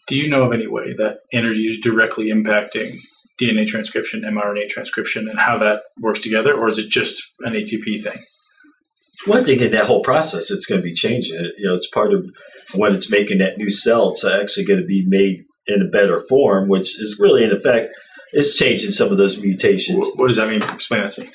[0.08, 3.00] Do you know of any way that energy is directly impacting
[3.40, 8.04] DNA transcription, mRNA transcription, and how that works together, or is it just an ATP
[8.04, 8.24] thing?
[9.26, 11.36] One thing in that whole process, it's going to be changing.
[11.36, 12.26] It, you know, it's part of
[12.74, 14.12] when it's making that new cell.
[14.12, 17.90] It's actually going to be made in a better form, which is really in effect
[18.34, 20.08] is changing some of those mutations.
[20.16, 20.64] What does that mean?
[20.64, 21.30] Explain that to me.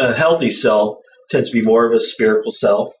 [0.00, 2.94] A healthy cell tends to be more of a spherical cell,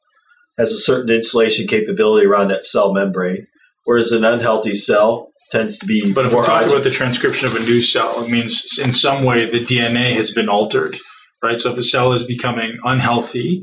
[0.58, 3.46] has a certain insulation capability around that cell membrane,
[3.84, 6.12] whereas an unhealthy cell tends to be.
[6.12, 9.24] But if we're talking about the transcription of a new cell, it means in some
[9.24, 10.98] way the DNA has been altered,
[11.42, 11.58] right?
[11.58, 13.62] So if a cell is becoming unhealthy,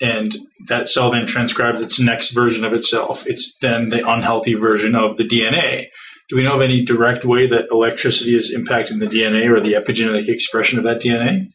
[0.00, 0.36] and
[0.68, 5.16] that cell then transcribes its next version of itself, it's then the unhealthy version of
[5.16, 5.86] the DNA.
[6.28, 9.74] Do we know of any direct way that electricity is impacting the DNA or the
[9.74, 11.46] epigenetic expression of that DNA?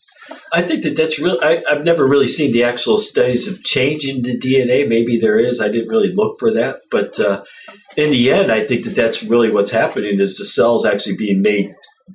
[0.53, 1.37] I think that that's real.
[1.41, 4.87] I, have never really seen the actual studies of changing the DNA.
[4.87, 5.59] Maybe there is.
[5.59, 6.81] I didn't really look for that.
[6.89, 7.43] But uh,
[7.97, 11.41] in the end, I think that that's really what's happening is the cells actually being
[11.41, 11.73] made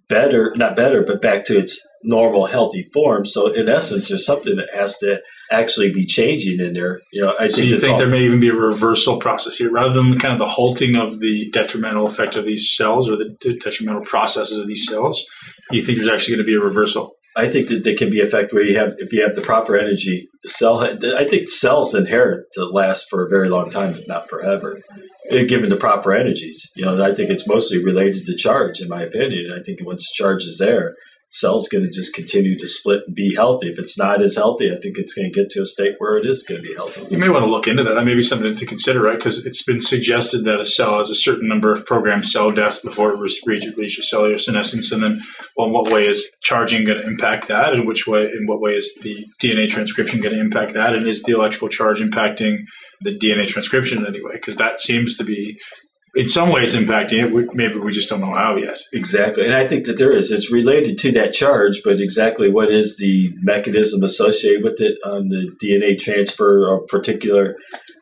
[0.08, 3.26] better, not better, but back to its normal, healthy form.
[3.26, 7.00] So in essence, there's something that has to actually be changing in there.
[7.12, 9.56] You know, I so think you think all- there may even be a reversal process
[9.56, 13.16] here, rather than kind of the halting of the detrimental effect of these cells or
[13.16, 15.24] the detrimental processes of these cells.
[15.70, 17.12] You think there's actually going to be a reversal?
[17.36, 19.76] I think that they can be effective where you have if you have the proper
[19.76, 20.26] energy.
[20.42, 24.30] The cell, I think cells inherit to last for a very long time, if not
[24.30, 24.80] forever,
[25.30, 26.70] eh, given the proper energies.
[26.74, 29.52] You know, I think it's mostly related to charge, in my opinion.
[29.54, 30.94] I think once charge is there,
[31.30, 33.68] cell's going to just continue to split and be healthy.
[33.68, 36.16] If it's not as healthy, I think it's going to get to a state where
[36.16, 37.06] it is going to be healthy.
[37.10, 37.94] You may want to look into that.
[37.94, 39.18] That may be something to consider, right?
[39.18, 42.78] Because it's been suggested that a cell has a certain number of programmed cell deaths
[42.78, 44.92] before it reaches cellular senescence.
[44.92, 45.20] And then,
[45.56, 47.72] well, in what way is charging going to impact that?
[47.74, 50.94] And which way, in what way is the DNA transcription going to impact that?
[50.94, 52.58] And is the electrical charge impacting
[53.02, 54.32] the DNA transcription in any way?
[54.34, 55.58] Because that seems to be
[56.16, 57.54] in some ways impacting it.
[57.54, 58.80] Maybe we just don't know how yet.
[58.92, 59.44] Exactly.
[59.44, 60.32] And I think that there is.
[60.32, 65.28] It's related to that charge, but exactly what is the mechanism associated with it on
[65.28, 67.56] the DNA transfer of particular.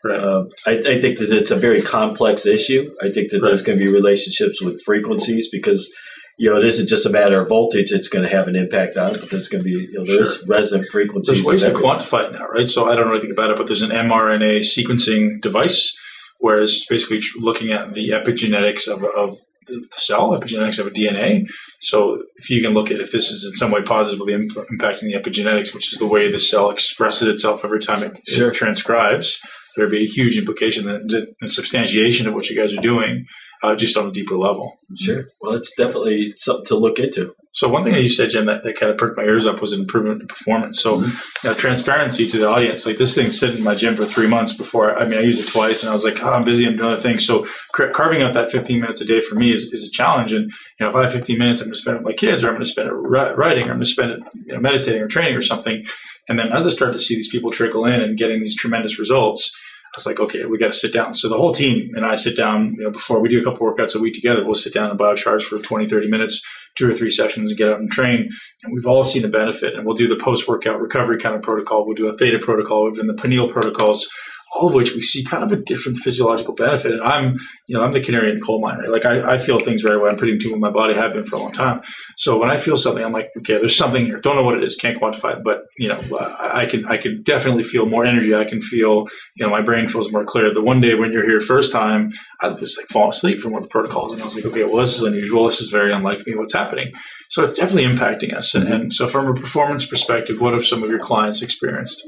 [0.05, 0.21] Right.
[0.21, 2.95] Uh, I, I, think that it's a very complex issue.
[3.03, 3.49] I think that right.
[3.49, 5.93] there's going to be relationships with frequencies because
[6.37, 8.97] you know, it isn't just a matter of voltage; it's going to have an impact
[8.97, 9.21] on it.
[9.21, 10.47] But there's going to be, you know, there's sure.
[10.49, 11.45] resonant frequencies.
[11.45, 12.69] There's ways to quantify it now, right?
[12.69, 15.97] So I don't know anything about it, but there's an mRNA sequencing device
[16.45, 21.47] whereas basically looking at the epigenetics of, of the cell, epigenetics of a DNA.
[21.81, 25.15] So if you can look at if this is in some way positively impacting the
[25.15, 28.51] epigenetics, which is the way the cell expresses itself every time it, sure.
[28.51, 29.41] it transcribes,
[29.75, 33.25] there'd be a huge implication and substantiation of what you guys are doing
[33.63, 34.77] uh, just on a deeper level.
[34.99, 35.25] Sure.
[35.41, 37.35] Well, it's definitely something to look into.
[37.55, 39.61] So one thing that you said, Jim, that, that kind of perked my ears up
[39.61, 40.83] was an improvement in performance.
[40.83, 41.11] So mm-hmm.
[41.45, 42.85] you know, transparency to the audience.
[42.85, 44.99] Like this thing's sitting in my gym for three months before.
[44.99, 46.67] I mean, I used it twice, and I was like, oh, I'm busy.
[46.67, 47.25] I'm doing other things.
[47.25, 50.33] So carving out that 15 minutes a day for me is, is a challenge.
[50.33, 52.17] And you know, if I have 15 minutes, I'm going to spend it with my
[52.17, 54.55] kids, or I'm going to spend it writing, or I'm going to spend it you
[54.55, 55.85] know, meditating or training or something.
[56.29, 58.99] And then as I start to see these people trickle in and getting these tremendous
[58.99, 59.55] results,
[59.95, 61.15] I was like, okay, we got to sit down.
[61.15, 63.65] So the whole team and I sit down, you know, before we do a couple
[63.65, 66.43] workouts a week together, we'll sit down and biocharge for 20, 30 minutes,
[66.77, 68.29] two or three sessions and get out and train.
[68.63, 69.75] And we've all seen the benefit.
[69.75, 71.87] And we'll do the post workout recovery kind of protocol.
[71.87, 72.85] We'll do a theta protocol.
[72.85, 74.09] We've done the pineal protocols
[74.55, 76.93] all of which we see kind of a different physiological benefit.
[76.93, 77.37] And I'm,
[77.67, 78.89] you know, I'm the canary in the coal mine, right?
[78.89, 80.11] Like I, I feel things very well.
[80.11, 81.81] I'm putting in my body, have been for a long time.
[82.17, 84.19] So when I feel something, I'm like, okay, there's something here.
[84.19, 87.23] Don't know what it is, can't quantify it, but you know, I can, I can
[87.23, 88.35] definitely feel more energy.
[88.35, 90.55] I can feel, you know, my brain feels more clear.
[90.55, 93.63] The one day when you're here first time, I was like falling asleep from one
[93.63, 95.47] of the protocols, and I was like, okay, well, this is unusual.
[95.47, 96.35] This is very unlike me.
[96.37, 96.93] What's happening?
[97.31, 98.53] So it's definitely impacting us.
[98.53, 98.73] Mm-hmm.
[98.73, 102.03] And so from a performance perspective, what have some of your clients experienced?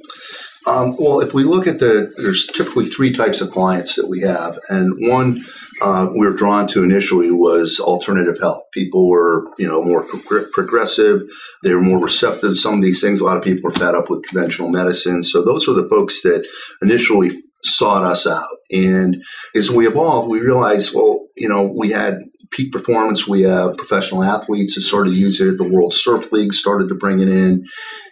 [0.66, 4.20] Um, well, if we look at the, there's typically three types of clients that we
[4.22, 5.44] have, and one
[5.80, 8.64] uh, we were drawn to initially was alternative health.
[8.72, 11.22] People were, you know, more pro- progressive.
[11.62, 13.20] They were more receptive to some of these things.
[13.20, 16.22] A lot of people are fed up with conventional medicine, so those were the folks
[16.22, 16.46] that
[16.82, 17.30] initially
[17.62, 18.56] sought us out.
[18.70, 19.22] And
[19.54, 22.18] as we evolved, we realized, well, you know, we had
[22.56, 23.28] peak performance.
[23.28, 25.48] We have professional athletes that started to use it.
[25.48, 27.66] At the World Surf League started to bring it in.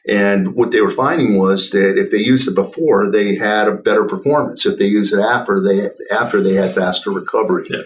[0.06, 3.72] And what they were finding was that if they used it before, they had a
[3.74, 4.66] better performance.
[4.66, 7.66] If they used it after, they after they had faster recovery.
[7.70, 7.82] Yeah.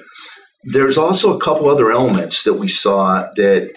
[0.64, 3.72] There's also a couple other elements that we saw that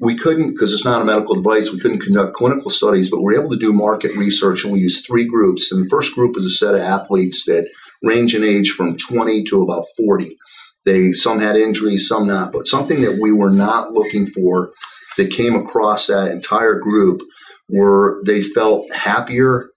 [0.00, 1.70] we couldn't because it's not a medical device.
[1.70, 4.80] We couldn't conduct clinical studies, but we are able to do market research, and we
[4.80, 5.70] used three groups.
[5.70, 7.70] And the first group was a set of athletes that
[8.02, 10.38] range in age from 20 to about 40.
[10.84, 14.72] They some had injuries, some not, but something that we were not looking for
[15.16, 17.22] that came across that entire group
[17.68, 19.68] were they felt happier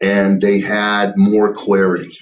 [0.00, 2.16] and they had more clarity.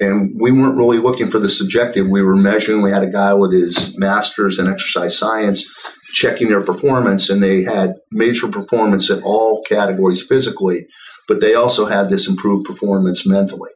[0.00, 2.08] And we weren't really looking for the subjective.
[2.08, 2.82] We were measuring.
[2.82, 5.64] We had a guy with his master's in exercise science
[6.12, 10.86] checking their performance, and they had major performance in all categories physically,
[11.28, 13.70] but they also had this improved performance mentally.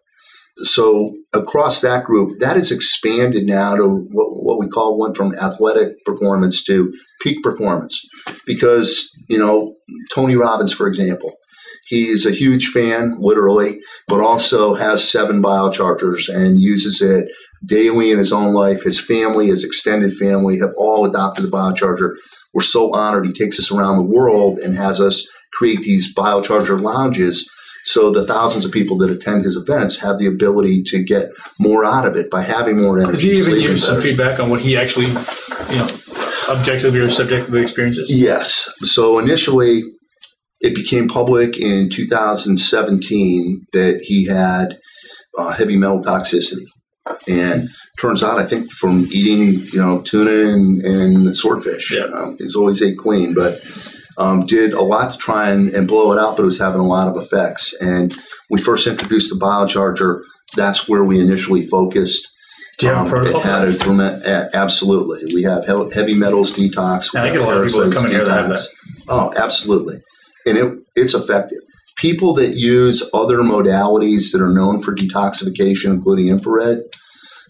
[0.62, 5.34] So across that group, that has expanded now to what, what we call one from
[5.34, 8.00] athletic performance to peak performance.
[8.46, 9.74] Because, you know,
[10.14, 11.34] Tony Robbins, for example,
[11.86, 17.28] he's a huge fan, literally, but also has seven biochargers and uses it
[17.66, 18.82] daily in his own life.
[18.82, 22.14] His family, his extended family have all adopted the biocharger.
[22.54, 26.80] We're so honored he takes us around the world and has us create these biocharger
[26.80, 27.48] lounges
[27.86, 31.30] so the thousands of people that attend his events have the ability to get
[31.60, 33.28] more out of it by having more energy.
[33.28, 35.88] Does he even give some feedback on what he actually, you know,
[36.48, 38.10] objectively or subjectively experiences?
[38.10, 38.68] Yes.
[38.82, 39.84] So initially,
[40.60, 44.78] it became public in 2017 that he had
[45.38, 46.64] uh, heavy metal toxicity.
[47.28, 47.68] And
[48.00, 52.06] turns out, I think from eating, you know, tuna and, and swordfish, yeah.
[52.06, 53.62] um, he's always ate queen, but
[54.18, 56.80] um, did a lot to try and, and, blow it out, but it was having
[56.80, 57.74] a lot of effects.
[57.80, 58.14] And
[58.48, 60.22] we first introduced the biocharger.
[60.56, 62.26] That's where we initially focused.
[62.78, 63.40] Do you have um, a protocol?
[63.40, 65.34] Had a, absolutely.
[65.34, 67.14] We have heavy metals detox.
[67.16, 68.66] I get a lot of people that come in here that have that.
[69.08, 69.96] Oh, absolutely.
[70.46, 71.58] And it, it's effective.
[71.96, 76.80] People that use other modalities that are known for detoxification, including infrared,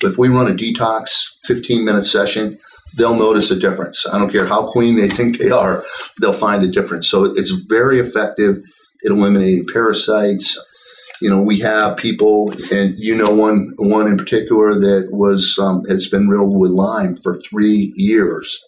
[0.03, 2.59] if we run a detox 15 minute session,
[2.97, 4.05] they'll notice a difference.
[4.11, 5.85] I don't care how clean they think they are,
[6.21, 7.09] they'll find a difference.
[7.09, 8.57] So it's very effective
[9.05, 10.59] at eliminating parasites.
[11.21, 15.83] You know, we have people, and you know one one in particular that was um,
[15.89, 18.59] has been riddled with Lyme for three years,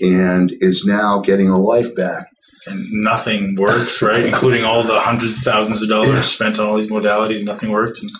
[0.00, 2.28] and is now getting her life back.
[2.66, 4.24] And nothing works, right?
[4.24, 8.00] Including all the hundreds of thousands of dollars spent on all these modalities, nothing worked.
[8.00, 8.10] And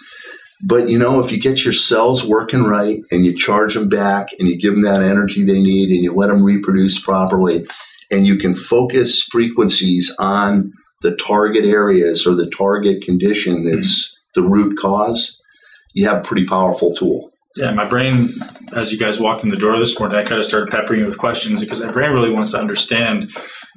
[0.64, 4.28] but you know, if you get your cells working right and you charge them back
[4.38, 7.66] and you give them that energy they need and you let them reproduce properly
[8.10, 14.40] and you can focus frequencies on the target areas or the target condition that's mm-hmm.
[14.40, 15.40] the root cause,
[15.94, 17.30] you have a pretty powerful tool.
[17.56, 18.34] Yeah, my brain,
[18.74, 21.06] as you guys walked in the door this morning, I kind of started peppering you
[21.06, 23.32] with questions because my brain really wants to understand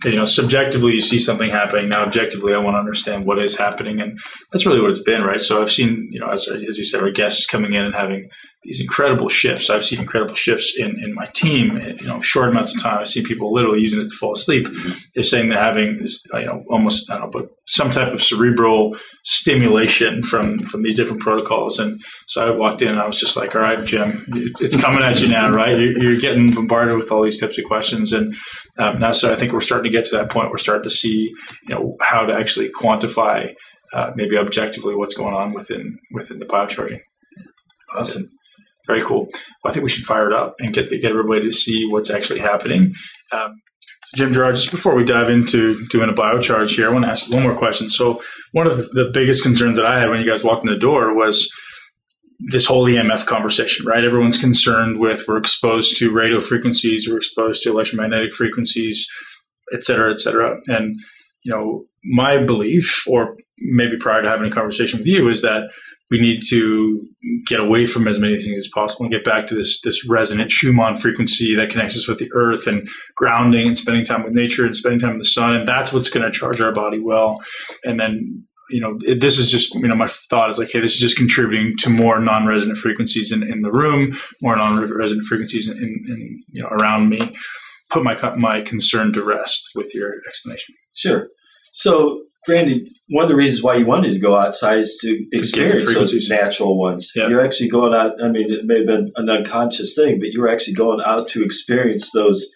[0.10, 1.90] you know, subjectively you see something happening.
[1.90, 4.20] Now, objectively, I want to understand what is happening, and
[4.52, 5.40] that's really what it's been, right?
[5.40, 8.30] So I've seen, you know, as, as you said, our guests coming in and having
[8.64, 9.70] these incredible shifts.
[9.70, 11.78] I've seen incredible shifts in, in my team.
[12.00, 13.00] You know, short amounts of time.
[13.00, 14.68] I see people literally using it to fall asleep.
[14.68, 14.92] Mm-hmm.
[15.14, 18.22] They're saying they're having this, you know, almost I don't know, but some type of
[18.22, 21.80] cerebral stimulation from from these different protocols.
[21.80, 24.26] And so I walked in and I was just like, all right, Jim,
[24.60, 25.78] it's coming at you now, right?
[25.78, 28.36] You're, you're getting bombarded with all these types of questions, and
[28.78, 30.52] um, now so I think we're starting to get to that point.
[30.52, 31.32] We're starting to see,
[31.68, 33.54] you know, how to actually quantify.
[33.94, 37.02] Uh, maybe objectively what's going on within within the biocharging.
[37.94, 38.30] Awesome.
[38.88, 39.28] Very cool.
[39.64, 42.10] Well, I think we should fire it up and get get everybody to see what's
[42.10, 42.94] actually happening.
[43.34, 43.52] Um,
[44.04, 47.12] so, Jim Girard, just before we dive into doing a biocharge here, I want to
[47.12, 47.90] ask you one more question.
[47.90, 48.22] So,
[48.52, 51.16] one of the, biggest concerns that I had when you guys walked in the door
[51.16, 51.50] was
[52.50, 54.04] this whole EMF conversation, right?
[54.04, 59.08] Everyone's concerned with we're exposed to radio frequencies, we're exposed to electromagnetic frequencies,
[59.74, 60.58] et cetera, et cetera.
[60.68, 61.00] And,
[61.44, 65.70] you know, my belief, or maybe prior to having a conversation with you, is that
[66.12, 67.08] we need to
[67.48, 70.52] get away from as many things as possible and get back to this this resonant
[70.52, 74.66] Schumann frequency that connects us with the earth and grounding and spending time with nature
[74.66, 75.54] and spending time with the sun.
[75.54, 77.42] And that's what's going to charge our body well.
[77.86, 80.80] And then you know it, this is just you know my thought is like hey
[80.80, 85.68] this is just contributing to more non-resonant frequencies in, in the room more non-resonant frequencies
[85.68, 87.36] in, in you know around me.
[87.90, 90.76] Put my my concern to rest with your explanation.
[90.94, 91.28] Sure
[91.72, 95.38] so granted, one of the reasons why you wanted to go outside is to, to
[95.38, 97.12] experience those natural ones.
[97.16, 97.28] Yeah.
[97.28, 98.22] You're actually going out.
[98.24, 101.44] I mean, it may have been an unconscious thing, but you're actually going out to
[101.44, 102.48] experience those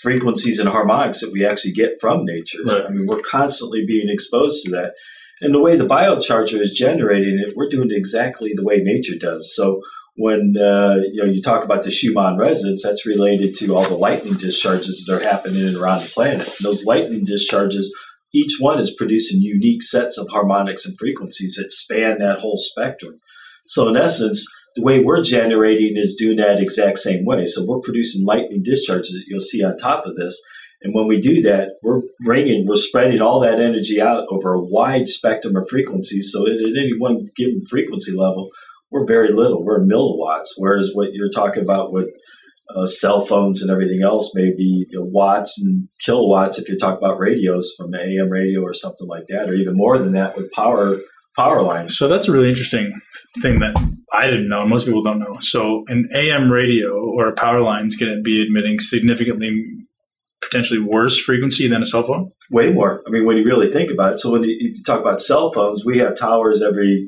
[0.00, 2.58] frequencies and harmonics that we actually get from nature.
[2.64, 2.84] Right.
[2.86, 4.94] I mean, we're constantly being exposed to that.
[5.40, 9.18] And the way the biocharger is generating it, we're doing it exactly the way nature
[9.18, 9.54] does.
[9.54, 9.82] So
[10.16, 13.96] when uh, you know you talk about the Schumann resonance, that's related to all the
[13.96, 16.50] lightning discharges that are happening around the planet.
[16.62, 17.94] those lightning discharges
[18.36, 23.18] each one is producing unique sets of harmonics and frequencies that span that whole spectrum.
[23.66, 27.46] So, in essence, the way we're generating is doing that exact same way.
[27.46, 30.38] So, we're producing lightning discharges that you'll see on top of this.
[30.82, 34.62] And when we do that, we're bringing, we're spreading all that energy out over a
[34.62, 36.30] wide spectrum of frequencies.
[36.30, 38.50] So, at any one given frequency level,
[38.90, 39.64] we're very little.
[39.64, 40.50] We're milliwatts.
[40.56, 42.08] Whereas what you're talking about with
[42.74, 46.76] uh, cell phones and everything else may be you know, watts and kilowatts if you
[46.76, 50.36] talk about radios from AM radio or something like that, or even more than that
[50.36, 50.96] with power
[51.36, 51.98] power lines.
[51.98, 52.98] So that's a really interesting
[53.42, 53.76] thing that
[54.12, 54.66] I didn't know.
[54.66, 55.36] Most people don't know.
[55.40, 59.50] So an AM radio or a power line is going to be emitting significantly
[60.42, 62.30] potentially worse frequency than a cell phone?
[62.50, 63.02] Way more.
[63.06, 64.18] I mean, when you really think about it.
[64.18, 67.06] So when you, you talk about cell phones, we have towers every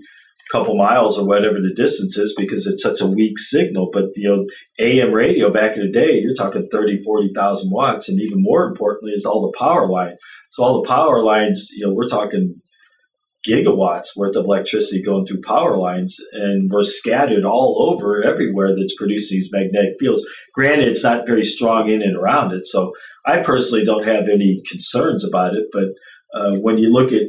[0.51, 3.91] couple miles or whatever the distance is because it's such a weak signal.
[3.93, 4.47] But, you know,
[4.79, 8.09] AM radio back in the day, you're talking 30, 40,000 watts.
[8.09, 10.15] And even more importantly is all the power line.
[10.51, 12.61] So all the power lines, you know, we're talking
[13.49, 18.95] gigawatts worth of electricity going through power lines and we're scattered all over everywhere that's
[18.97, 20.27] producing these magnetic fields.
[20.55, 22.67] Granted, it's not very strong in and around it.
[22.67, 22.93] So
[23.25, 25.67] I personally don't have any concerns about it.
[25.73, 25.89] But
[26.35, 27.23] uh, when you look at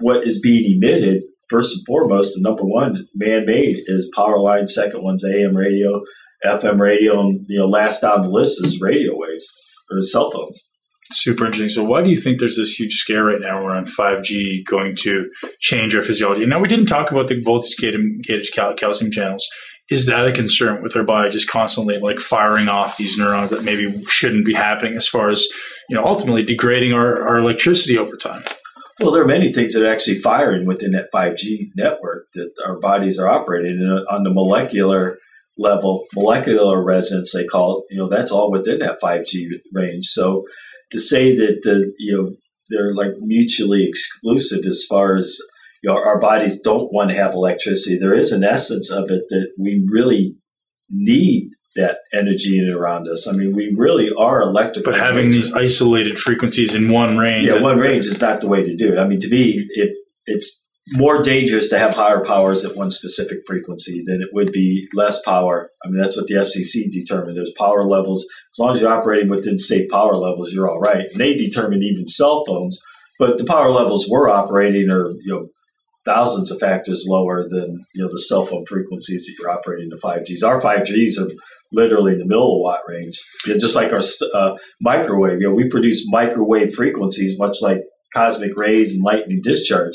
[0.00, 4.66] what is being emitted, first and foremost, the number one man-made is power line.
[4.66, 6.02] Second one's AM radio,
[6.44, 9.46] FM radio, and you know, last on the list is radio waves
[9.90, 10.68] or cell phones.
[11.12, 11.68] Super interesting.
[11.68, 15.30] So, why do you think there's this huge scare right now around 5G going to
[15.60, 16.44] change our physiology?
[16.46, 19.46] Now, we didn't talk about the voltage gated calcium channels.
[19.88, 23.62] Is that a concern with our body just constantly like firing off these neurons that
[23.62, 25.46] maybe shouldn't be happening as far as,
[25.88, 28.42] you know, ultimately degrading our, our electricity over time?
[29.00, 32.78] Well, there are many things that are actually firing within that 5G network that our
[32.78, 35.18] bodies are operating uh, on the molecular
[35.58, 37.94] level, molecular resonance, they call it.
[37.94, 40.06] You know, that's all within that 5G range.
[40.06, 40.44] So
[40.92, 42.36] to say that the, you know,
[42.70, 45.38] they're like mutually exclusive as far as
[45.82, 47.98] you know, our bodies don't want to have electricity.
[47.98, 50.36] There is an essence of it that we really
[50.90, 53.26] need that energy in around us.
[53.26, 54.92] I mean, we really are electrical.
[54.92, 58.64] But having these isolated frequencies in one range, yeah, one range is not the way
[58.64, 58.98] to do it.
[58.98, 59.96] I mean, to me, it
[60.26, 64.86] it's more dangerous to have higher powers at one specific frequency than it would be
[64.94, 65.70] less power.
[65.84, 67.36] I mean, that's what the FCC determined.
[67.36, 68.24] There's power levels.
[68.52, 71.06] As long as you're operating within safe power levels, you're all right.
[71.10, 72.80] And they determined even cell phones,
[73.18, 75.48] but the power levels we're operating are, you know,
[76.06, 79.96] thousands of factors lower than, you know, the cell phone frequencies that you're operating the
[79.96, 80.46] 5Gs.
[80.46, 81.30] Our 5Gs are
[81.72, 83.20] literally in the milliwatt range.
[83.44, 84.00] just like our
[84.32, 87.80] uh, microwave, you know, we produce microwave frequencies, much like
[88.14, 89.94] cosmic rays and lightning discharge,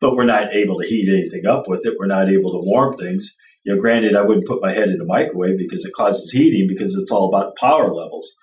[0.00, 1.94] but we're not able to heat anything up with it.
[1.98, 3.34] We're not able to warm things.
[3.64, 6.66] You know, granted, I wouldn't put my head in a microwave because it causes heating
[6.68, 8.34] because it's all about power levels.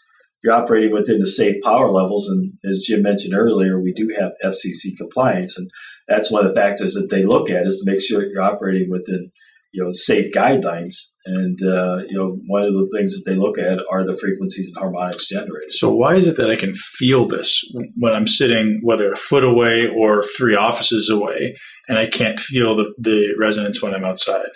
[0.45, 4.33] You're operating within the safe power levels, and as Jim mentioned earlier, we do have
[4.43, 5.67] FCC compliance, and
[6.07, 8.89] that's one of the factors that they look at is to make sure you're operating
[8.89, 9.31] within
[9.75, 10.95] you know safe guidelines.
[11.25, 14.71] And uh, you know one of the things that they look at are the frequencies
[14.73, 15.71] and harmonics generated.
[15.71, 17.61] So why is it that i can feel this
[17.97, 21.55] when i'm sitting whether a foot away or three offices away
[21.87, 24.53] and i can't feel the, the resonance when i'm outside?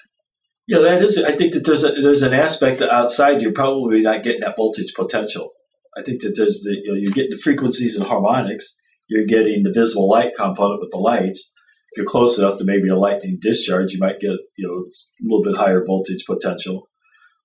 [0.68, 4.02] Yeah that is i think that there's a, there's an aspect that outside you're probably
[4.02, 5.52] not getting that voltage potential
[6.00, 8.76] i think that there's the you know you're getting the frequencies and harmonics
[9.08, 11.52] you're getting the visible light component with the lights
[11.91, 15.24] if you're close enough to maybe a lightning discharge, you might get you know a
[15.24, 16.88] little bit higher voltage potential.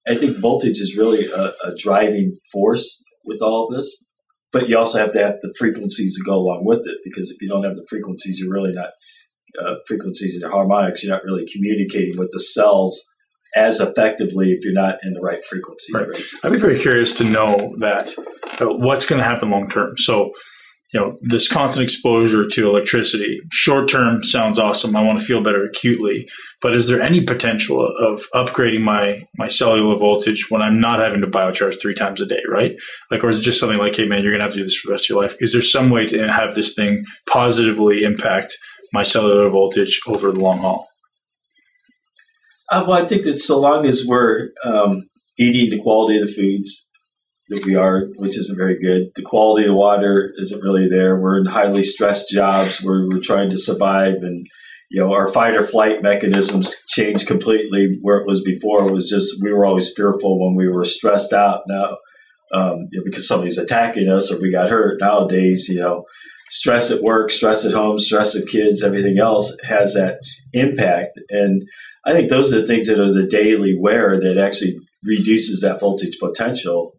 [0.07, 4.05] I think voltage is really a, a driving force with all of this,
[4.53, 7.41] but you also have to have the frequencies to go along with it because if
[7.41, 8.91] you don't have the frequencies, you're really not
[9.65, 11.03] uh, frequencies your harmonics.
[11.03, 13.03] You're not really communicating with the cells
[13.55, 15.93] as effectively if you're not in the right frequency.
[15.93, 16.09] Right.
[16.43, 18.13] I'd be very curious to know that
[18.61, 19.97] uh, what's going to happen long term.
[19.97, 20.33] So
[20.95, 25.43] you know this constant exposure to electricity short term sounds awesome i want to feel
[25.43, 26.29] better acutely
[26.63, 31.21] but is there any potential of upgrading my my cellular voltage when i'm not having
[31.21, 32.77] to biocharge three times a day right
[33.11, 34.77] like or is it just something like hey man you're gonna have to do this
[34.77, 38.05] for the rest of your life is there some way to have this thing positively
[38.05, 38.57] impact
[38.93, 40.89] my cellular voltage over the long haul
[42.71, 45.05] uh, well i think that so long as we're um,
[45.39, 46.89] eating the quality of the foods
[47.51, 49.09] that we are, which isn't very good.
[49.17, 51.21] The quality of the water isn't really there.
[51.21, 54.47] We're in highly stressed jobs where we're trying to survive and
[54.91, 58.87] you know, our fight or flight mechanisms changed completely where it was before.
[58.87, 61.63] It was just we were always fearful when we were stressed out.
[61.67, 61.97] Now,
[62.53, 65.01] um, you know, because somebody's attacking us or we got hurt.
[65.01, 66.05] Nowadays, you know,
[66.51, 70.19] stress at work, stress at home, stress of kids, everything else has that
[70.53, 71.19] impact.
[71.31, 71.63] And
[72.05, 75.81] I think those are the things that are the daily wear that actually reduces that
[75.81, 76.95] voltage potential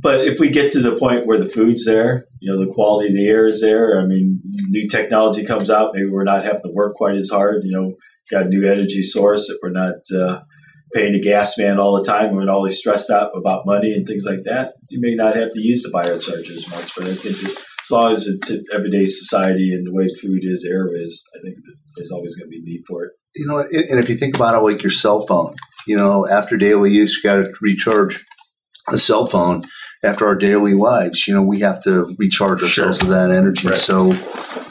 [0.00, 3.08] but if we get to the point where the food's there, you know, the quality
[3.08, 4.00] of the air is there.
[4.00, 5.92] I mean, new technology comes out.
[5.94, 7.62] Maybe we're not having to work quite as hard.
[7.64, 7.94] You know,
[8.30, 10.42] got a new energy source that we're not uh,
[10.92, 12.34] paying the gas man all the time.
[12.34, 14.74] We're not always stressed out about money and things like that.
[14.88, 17.36] You may not have to use the biocharger as much, but I think
[17.82, 21.56] as long as it's everyday society and the way food is, air is, I think
[21.96, 23.12] there's always going to be need for it.
[23.36, 25.54] You know, and if you think about it, like your cell phone,
[25.86, 28.24] you know, after daily use, you got to recharge
[28.88, 29.64] a cell phone
[30.04, 31.26] after our daily lives.
[31.26, 33.08] You know, we have to recharge ourselves sure.
[33.08, 33.68] with that energy.
[33.68, 33.76] Right.
[33.76, 34.08] So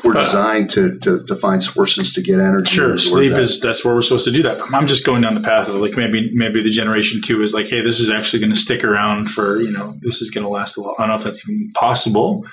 [0.03, 2.75] we're uh, designed to, to, to, find sources to get energy.
[2.75, 3.41] Sure, sleep that.
[3.41, 4.61] is that's where we're supposed to do that.
[4.73, 7.67] I'm just going down the path of like maybe maybe the generation two is like,
[7.67, 10.49] hey, this is actually going to stick around for you know this is going to
[10.49, 10.95] last a lot.
[10.97, 12.45] I don't know if that's even possible,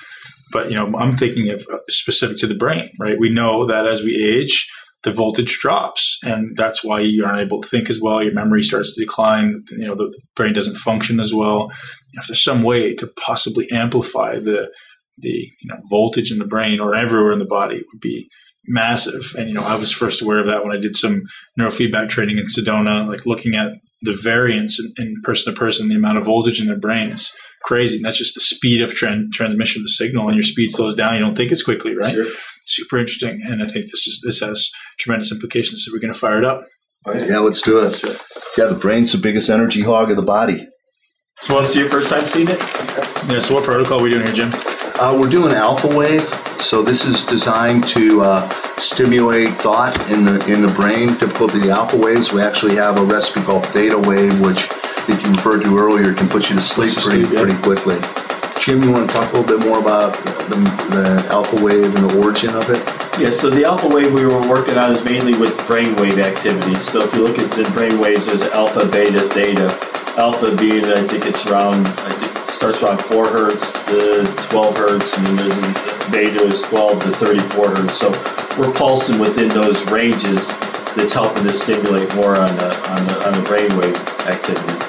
[0.55, 3.19] but you know I'm thinking of uh, specific to the brain, right?
[3.19, 4.65] We know that as we age,
[5.03, 8.23] the voltage drops, and that's why you aren't able to think as well.
[8.23, 9.65] Your memory starts to decline.
[9.71, 11.69] You know, the, brain doesn't function as well.
[12.13, 14.71] If there's some way to possibly amplify the
[15.17, 18.29] the you know voltage in the brain or everywhere in the body, it would be
[18.65, 19.35] massive.
[19.37, 21.23] And you know, I was first aware of that when I did some
[21.59, 25.95] neurofeedback training in Sedona, like looking at the variance in, in person to person, the
[25.95, 27.31] amount of voltage in their brain is
[27.63, 27.95] crazy.
[27.95, 30.27] And that's just the speed of transmission of the signal.
[30.27, 32.13] And your speed slows down, you don't think as quickly, right?
[32.13, 32.27] Sure
[32.65, 34.69] super interesting, and I think this is this has
[34.99, 35.85] tremendous implications.
[35.85, 36.65] So we're going to fire it up.
[37.07, 37.83] Yeah, let's do it.
[37.83, 38.21] Let's do it.
[38.57, 40.67] Yeah, the brain's the biggest energy hog of the body.
[41.41, 42.59] So, what's your first time seeing it?
[42.59, 43.39] Yeah.
[43.39, 44.51] So, what protocol are we doing here, Jim?
[44.99, 46.27] Uh, we're doing alpha wave.
[46.59, 51.17] So this is designed to uh, stimulate thought in the in the brain.
[51.17, 54.67] Typical to the alpha waves, we actually have a recipe called theta wave, which
[55.07, 57.41] that you referred to earlier, can put you to sleep pretty sleep, yeah.
[57.41, 57.99] pretty quickly.
[58.59, 60.13] Jim, you want to talk a little bit more about
[60.49, 60.55] the,
[60.89, 62.81] the, alpha wave and the origin of it?
[63.19, 66.81] Yeah, so the alpha wave we were working on is mainly with brainwave activities.
[66.81, 69.67] So if you look at the brain waves, there's alpha, beta, theta.
[70.17, 75.17] Alpha being, I think it's around, I think starts around 4 hertz to 12 hertz,
[75.17, 77.97] and then there's a, beta is 12 to 34 hertz.
[77.97, 78.11] So
[78.57, 80.47] we're pulsing within those ranges
[80.95, 83.95] that's helping to stimulate more on the, on the, on the brainwave
[84.27, 84.84] activity.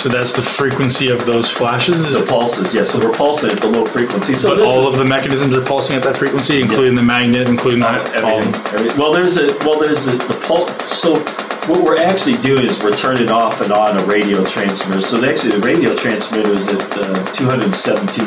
[0.00, 2.10] So that's the frequency of those flashes?
[2.10, 2.90] The pulses, yes.
[2.90, 4.34] So we're pulsing at the low frequency.
[4.34, 7.46] So but all is, of the mechanisms are pulsing at that frequency, including the magnet,
[7.46, 8.06] including that.
[8.14, 8.98] Everything, everything.
[8.98, 10.72] Well, there's a well, there's a, the pulse.
[10.90, 11.20] So
[11.68, 15.02] what we're actually doing is we're turning off and on a radio transmitter.
[15.02, 18.24] So actually, the radio transmitter is at uh, 217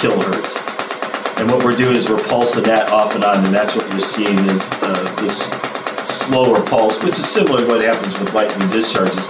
[0.00, 3.86] kilohertz, and what we're doing is we're pulsing that off and on, and that's what
[3.90, 5.50] you're seeing is uh, this
[6.06, 9.26] slower pulse, which is similar to what happens with lightning discharges.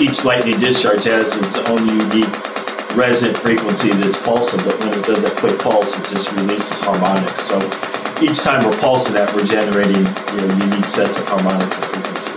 [0.00, 2.50] Each lightning discharge has its own unique
[2.96, 7.42] resonant frequency that's pulsing, but when it does a quick pulse, it just releases harmonics.
[7.42, 7.58] So
[8.22, 12.34] each time we're pulsing that, we're generating you know, unique sets of harmonics and frequencies.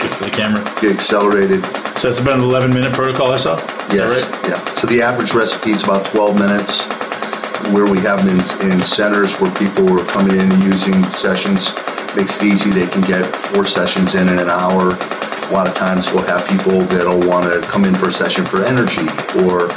[0.00, 0.64] Good for the camera.
[0.80, 1.64] Get accelerated.
[1.98, 3.56] So it's about an 11 minute protocol or so?
[3.92, 4.22] Yes.
[4.22, 4.48] Right?
[4.48, 4.74] Yeah.
[4.74, 6.82] So the average recipe is about 12 minutes.
[7.74, 11.68] Where we have them in, in centers where people are coming in and using sessions
[12.16, 12.70] makes it easy.
[12.70, 14.92] They can get four sessions in in an hour.
[14.92, 18.44] A lot of times we'll have people that'll want to come in for a session
[18.46, 19.08] for energy
[19.44, 19.68] or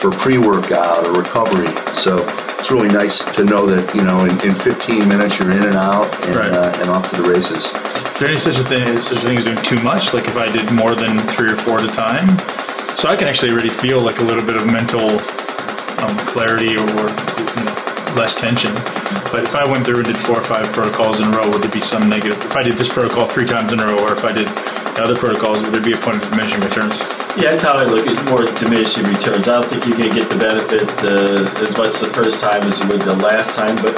[0.00, 1.68] for pre-workout or recovery.
[1.94, 2.26] So
[2.58, 5.76] it's really nice to know that you know in, in 15 minutes you're in and
[5.76, 6.52] out and, right.
[6.52, 7.64] uh, and off to the races.
[7.64, 10.12] Is there any such a thing such a thing as doing too much?
[10.12, 12.38] Like if I did more than three or four at a time,
[12.98, 15.20] so I can actually already feel like a little bit of mental
[16.00, 17.08] um, clarity or
[18.14, 18.74] less tension.
[19.32, 21.62] But if I went through and did four or five protocols in a row, would
[21.62, 22.40] there be some negative?
[22.44, 24.48] If I did this protocol three times in a row, or if I did
[24.98, 26.98] other protocols, would there be a point of diminishing returns?
[27.36, 29.48] Yeah, that's how I look at more diminishing returns.
[29.48, 32.80] I don't think going to get the benefit uh, as much the first time as
[32.80, 33.76] you would the last time.
[33.76, 33.96] But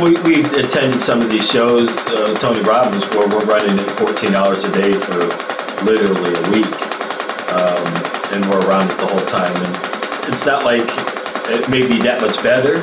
[0.00, 4.34] we, we've attended some of these shows, uh, Tony Robbins, where we're running it 14
[4.34, 5.18] hours a day for
[5.84, 6.74] literally a week.
[7.52, 7.86] Um,
[8.32, 9.54] and we're around it the whole time.
[9.56, 10.88] And it's not like
[11.50, 12.82] it may be that much better,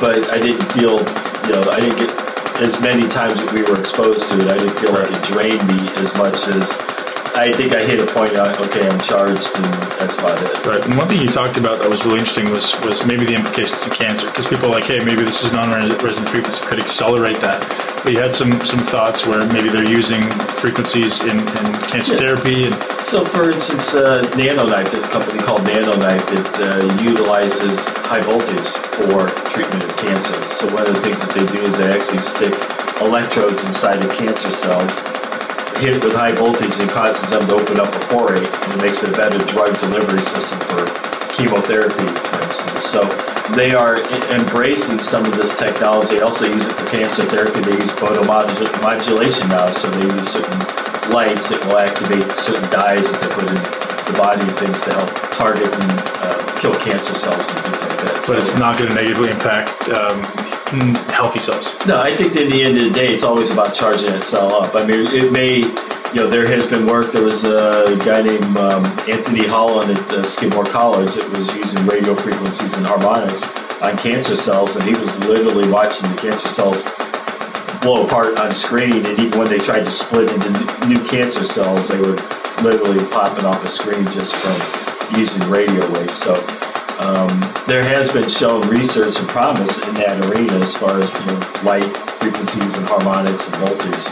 [0.00, 0.98] but I didn't feel,
[1.46, 2.10] you know, I didn't get
[2.60, 4.48] as many times that we were exposed to it.
[4.48, 6.72] I didn't feel like it drained me as much as
[7.36, 8.32] I think I hit a point.
[8.32, 9.64] Like, okay, I'm charged, and
[10.00, 10.64] that's about it.
[10.64, 10.82] Right.
[10.82, 13.86] And one thing you talked about that was really interesting was was maybe the implications
[13.86, 17.62] of cancer because people are like, hey, maybe this is non-resident treatments could accelerate that.
[18.06, 20.30] But you had some some thoughts where maybe they're using
[20.62, 22.18] frequencies in, in cancer yeah.
[22.20, 22.66] therapy.
[22.66, 28.68] And so, for instance, uh, NanoKnife, this company called NanoKnife, that uh, utilizes high voltage
[28.94, 30.40] for treatment of cancer.
[30.54, 32.54] So one of the things that they do is they actually stick
[33.00, 34.96] electrodes inside of cancer cells
[35.82, 39.02] hit it with high voltage and causes them to open up a pore and makes
[39.02, 42.84] it a better drug delivery system for chemotherapy, for instance.
[42.84, 43.04] So
[43.54, 43.98] they are
[44.32, 46.16] embracing some of this technology.
[46.16, 47.60] They also use it for cancer therapy.
[47.60, 50.58] They use photomodulation now, so they use certain
[51.12, 54.92] lights that will activate certain dyes that they put in the body and things to
[54.92, 58.14] help target and uh, kill cancer cells and things like that.
[58.16, 60.22] But so, it's not going to negatively impact um,
[61.10, 61.66] healthy cells.
[61.86, 64.52] No, I think in the end of the day, it's always about charging that cell
[64.54, 64.74] up.
[64.74, 65.62] I mean, it may,
[66.16, 67.12] you know, there has been work.
[67.12, 72.14] There was a guy named um, Anthony Holland at Skidmore College that was using radio
[72.14, 73.46] frequencies and harmonics
[73.82, 76.82] on cancer cells, and he was literally watching the cancer cells
[77.82, 79.04] blow apart on screen.
[79.04, 82.16] And even when they tried to split into new cancer cells, they were
[82.62, 84.58] literally popping off a screen just from
[85.18, 86.14] using radio waves.
[86.14, 86.36] So
[86.98, 87.28] um,
[87.66, 91.60] there has been shown research and promise in that arena as far as you know,
[91.62, 94.06] light frequencies and harmonics and voltage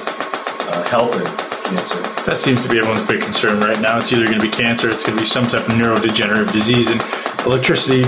[0.68, 2.00] uh, helping cancer.
[2.24, 3.98] That seems to be everyone's big concern right now.
[3.98, 6.88] It's either going to be cancer, it's going to be some type of neurodegenerative disease,
[6.88, 7.00] and
[7.46, 8.04] electricity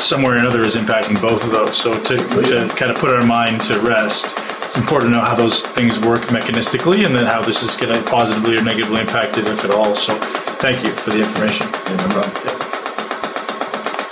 [0.00, 1.76] somewhere or another is impacting both of those.
[1.76, 5.24] So to, oh, to kind of put our mind to rest, it's important to know
[5.24, 9.00] how those things work mechanistically and then how this is going to positively or negatively
[9.00, 9.96] impact it, if at all.
[9.96, 10.18] So
[10.60, 11.66] thank you for the information.
[11.86, 12.67] Yeah, no.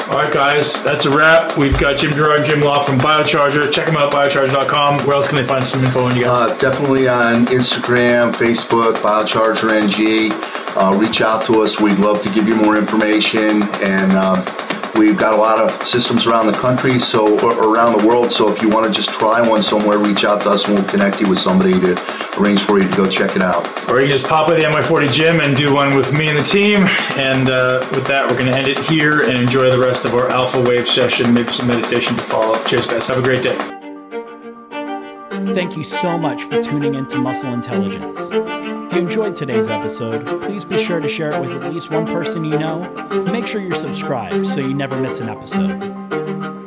[0.08, 1.56] All right, guys, that's a wrap.
[1.56, 3.72] We've got Jim Girard and Jim Law from Biocharger.
[3.72, 5.04] Check them out, biocharger.com.
[5.04, 6.52] Where else can they find some info on you guys?
[6.52, 10.32] Uh, definitely on Instagram, Facebook, Biocharger NG.
[10.76, 11.80] Uh, reach out to us.
[11.80, 14.12] We'd love to give you more information and.
[14.12, 14.65] Uh,
[14.98, 18.32] We've got a lot of systems around the country, so around the world.
[18.32, 20.88] So if you want to just try one somewhere, reach out to us and we'll
[20.88, 23.66] connect you with somebody to arrange for you to go check it out.
[23.90, 26.38] Or you can just pop by the NY40 gym and do one with me and
[26.38, 26.86] the team.
[27.16, 30.14] And uh, with that, we're going to end it here and enjoy the rest of
[30.14, 31.34] our Alpha Wave session.
[31.34, 32.62] Maybe some meditation to follow.
[32.64, 33.06] Cheers, guys.
[33.08, 33.56] Have a great day.
[35.54, 38.75] Thank you so much for tuning in to Muscle Intelligence.
[38.86, 42.06] If you enjoyed today's episode, please be sure to share it with at least one
[42.06, 42.88] person you know.
[43.32, 46.65] Make sure you're subscribed so you never miss an episode.